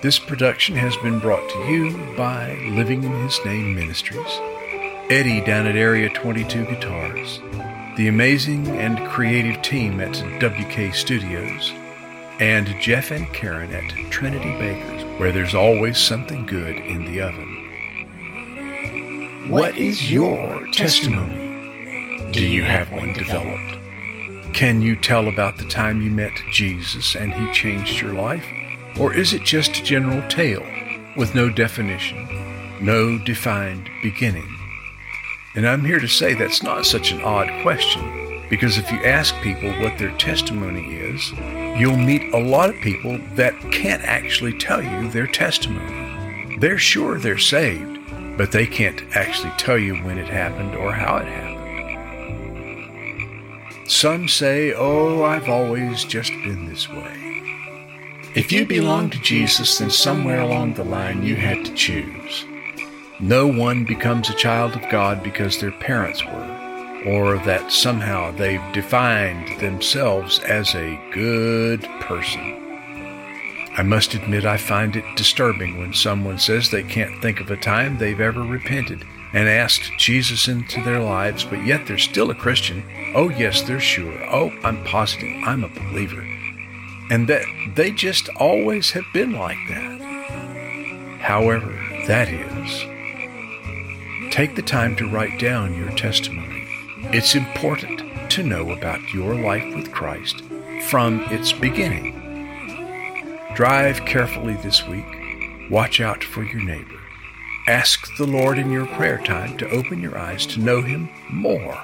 This 0.00 0.20
production 0.20 0.76
has 0.76 0.96
been 0.98 1.18
brought 1.18 1.50
to 1.50 1.58
you 1.64 1.90
by 2.16 2.54
Living 2.70 3.02
in 3.02 3.10
His 3.24 3.44
Name 3.44 3.74
Ministries, 3.74 4.30
Eddie 5.10 5.40
down 5.40 5.66
at 5.66 5.74
Area 5.74 6.08
22 6.08 6.66
Guitars, 6.66 7.40
the 7.96 8.06
amazing 8.06 8.68
and 8.78 9.04
creative 9.08 9.60
team 9.60 9.98
at 10.00 10.14
WK 10.40 10.94
Studios, 10.94 11.72
and 12.38 12.68
Jeff 12.80 13.10
and 13.10 13.26
Karen 13.32 13.72
at 13.72 13.90
Trinity 14.12 14.56
Bakers, 14.60 15.02
where 15.18 15.32
there's 15.32 15.56
always 15.56 15.98
something 15.98 16.46
good 16.46 16.76
in 16.76 17.04
the 17.04 17.20
oven. 17.20 17.56
What 19.50 19.76
is 19.76 20.12
your 20.12 20.64
testimony? 20.68 22.30
Do 22.30 22.46
you 22.46 22.62
have 22.62 22.92
one 22.92 23.14
developed? 23.14 23.78
Can 24.54 24.80
you 24.80 24.94
tell 24.94 25.26
about 25.26 25.58
the 25.58 25.66
time 25.66 26.00
you 26.00 26.12
met 26.12 26.40
Jesus 26.52 27.16
and 27.16 27.34
he 27.34 27.52
changed 27.52 28.00
your 28.00 28.12
life? 28.12 28.46
Or 28.98 29.14
is 29.14 29.32
it 29.32 29.44
just 29.44 29.78
a 29.78 29.82
general 29.82 30.28
tale 30.28 30.66
with 31.16 31.34
no 31.34 31.48
definition, 31.48 32.26
no 32.80 33.16
defined 33.18 33.88
beginning? 34.02 34.48
And 35.54 35.66
I'm 35.68 35.84
here 35.84 36.00
to 36.00 36.08
say 36.08 36.34
that's 36.34 36.64
not 36.64 36.84
such 36.84 37.12
an 37.12 37.22
odd 37.22 37.48
question. 37.62 38.46
Because 38.50 38.76
if 38.78 38.90
you 38.90 38.98
ask 39.04 39.34
people 39.36 39.70
what 39.80 39.98
their 39.98 40.16
testimony 40.16 40.96
is, 40.96 41.30
you'll 41.78 41.96
meet 41.96 42.32
a 42.32 42.38
lot 42.38 42.70
of 42.70 42.76
people 42.76 43.18
that 43.34 43.54
can't 43.70 44.02
actually 44.02 44.58
tell 44.58 44.82
you 44.82 45.08
their 45.10 45.26
testimony. 45.26 46.56
They're 46.58 46.78
sure 46.78 47.18
they're 47.18 47.38
saved, 47.38 48.00
but 48.36 48.50
they 48.50 48.66
can't 48.66 49.02
actually 49.14 49.52
tell 49.58 49.78
you 49.78 49.96
when 49.96 50.18
it 50.18 50.28
happened 50.28 50.74
or 50.74 50.92
how 50.92 51.18
it 51.18 51.26
happened. 51.26 51.58
Some 53.90 54.28
say, 54.28 54.72
Oh, 54.74 55.22
I've 55.22 55.48
always 55.48 56.04
just 56.04 56.30
been 56.30 56.66
this 56.66 56.88
way. 56.88 57.27
If 58.38 58.52
you 58.52 58.64
belong 58.64 59.10
to 59.10 59.18
Jesus, 59.18 59.78
then 59.78 59.90
somewhere 59.90 60.38
along 60.38 60.74
the 60.74 60.84
line 60.84 61.24
you 61.24 61.34
had 61.34 61.64
to 61.64 61.74
choose. 61.74 62.44
No 63.18 63.48
one 63.48 63.84
becomes 63.84 64.30
a 64.30 64.34
child 64.34 64.76
of 64.76 64.90
God 64.92 65.24
because 65.24 65.58
their 65.58 65.72
parents 65.72 66.24
were, 66.24 67.02
or 67.04 67.38
that 67.38 67.72
somehow 67.72 68.30
they've 68.30 68.62
defined 68.72 69.60
themselves 69.60 70.38
as 70.38 70.72
a 70.76 71.00
good 71.12 71.82
person. 71.98 72.54
I 73.76 73.82
must 73.82 74.14
admit 74.14 74.44
I 74.44 74.56
find 74.56 74.94
it 74.94 75.16
disturbing 75.16 75.76
when 75.80 75.92
someone 75.92 76.38
says 76.38 76.70
they 76.70 76.84
can't 76.84 77.20
think 77.20 77.40
of 77.40 77.50
a 77.50 77.56
time 77.56 77.98
they've 77.98 78.20
ever 78.20 78.42
repented 78.42 79.04
and 79.32 79.48
asked 79.48 79.90
Jesus 79.98 80.46
into 80.46 80.80
their 80.84 81.00
lives, 81.00 81.42
but 81.42 81.66
yet 81.66 81.88
they're 81.88 81.98
still 81.98 82.30
a 82.30 82.36
Christian. 82.36 82.84
Oh, 83.16 83.30
yes, 83.30 83.62
they're 83.62 83.80
sure. 83.80 84.16
Oh, 84.32 84.52
I'm 84.62 84.84
positive. 84.84 85.42
I'm 85.44 85.64
a 85.64 85.68
believer. 85.68 86.24
And 87.10 87.28
that 87.28 87.44
they 87.74 87.90
just 87.90 88.28
always 88.36 88.90
have 88.92 89.06
been 89.12 89.32
like 89.32 89.58
that. 89.68 90.00
However, 91.20 91.72
that 92.06 92.28
is. 92.28 94.32
Take 94.32 94.56
the 94.56 94.62
time 94.62 94.94
to 94.96 95.08
write 95.08 95.38
down 95.38 95.74
your 95.74 95.90
testimony. 95.96 96.66
It's 97.12 97.34
important 97.34 98.30
to 98.32 98.42
know 98.42 98.72
about 98.72 99.00
your 99.12 99.34
life 99.34 99.74
with 99.74 99.90
Christ 99.90 100.42
from 100.88 101.20
its 101.30 101.52
beginning. 101.52 102.14
Drive 103.54 104.04
carefully 104.04 104.54
this 104.62 104.86
week. 104.86 105.06
Watch 105.70 106.00
out 106.00 106.22
for 106.22 106.44
your 106.44 106.62
neighbor. 106.62 107.00
Ask 107.66 108.16
the 108.16 108.26
Lord 108.26 108.58
in 108.58 108.70
your 108.70 108.86
prayer 108.86 109.18
time 109.18 109.56
to 109.58 109.68
open 109.70 110.00
your 110.00 110.16
eyes 110.16 110.46
to 110.46 110.60
know 110.60 110.80
Him 110.80 111.08
more. 111.30 111.78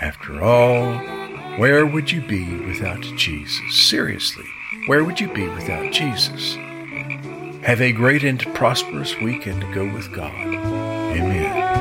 After 0.00 0.42
all, 0.42 0.98
where 1.58 1.86
would 1.86 2.10
you 2.10 2.20
be 2.20 2.66
without 2.66 3.02
Jesus? 3.16 3.60
Seriously, 3.70 4.46
where 4.86 5.04
would 5.04 5.20
you 5.20 5.32
be 5.32 5.48
without 5.48 5.92
Jesus? 5.92 6.56
Have 7.64 7.80
a 7.80 7.92
great 7.92 8.24
and 8.24 8.40
prosperous 8.54 9.18
weekend 9.20 9.62
go 9.74 9.90
with 9.92 10.12
God. 10.12 10.32
Amen. 10.32 11.73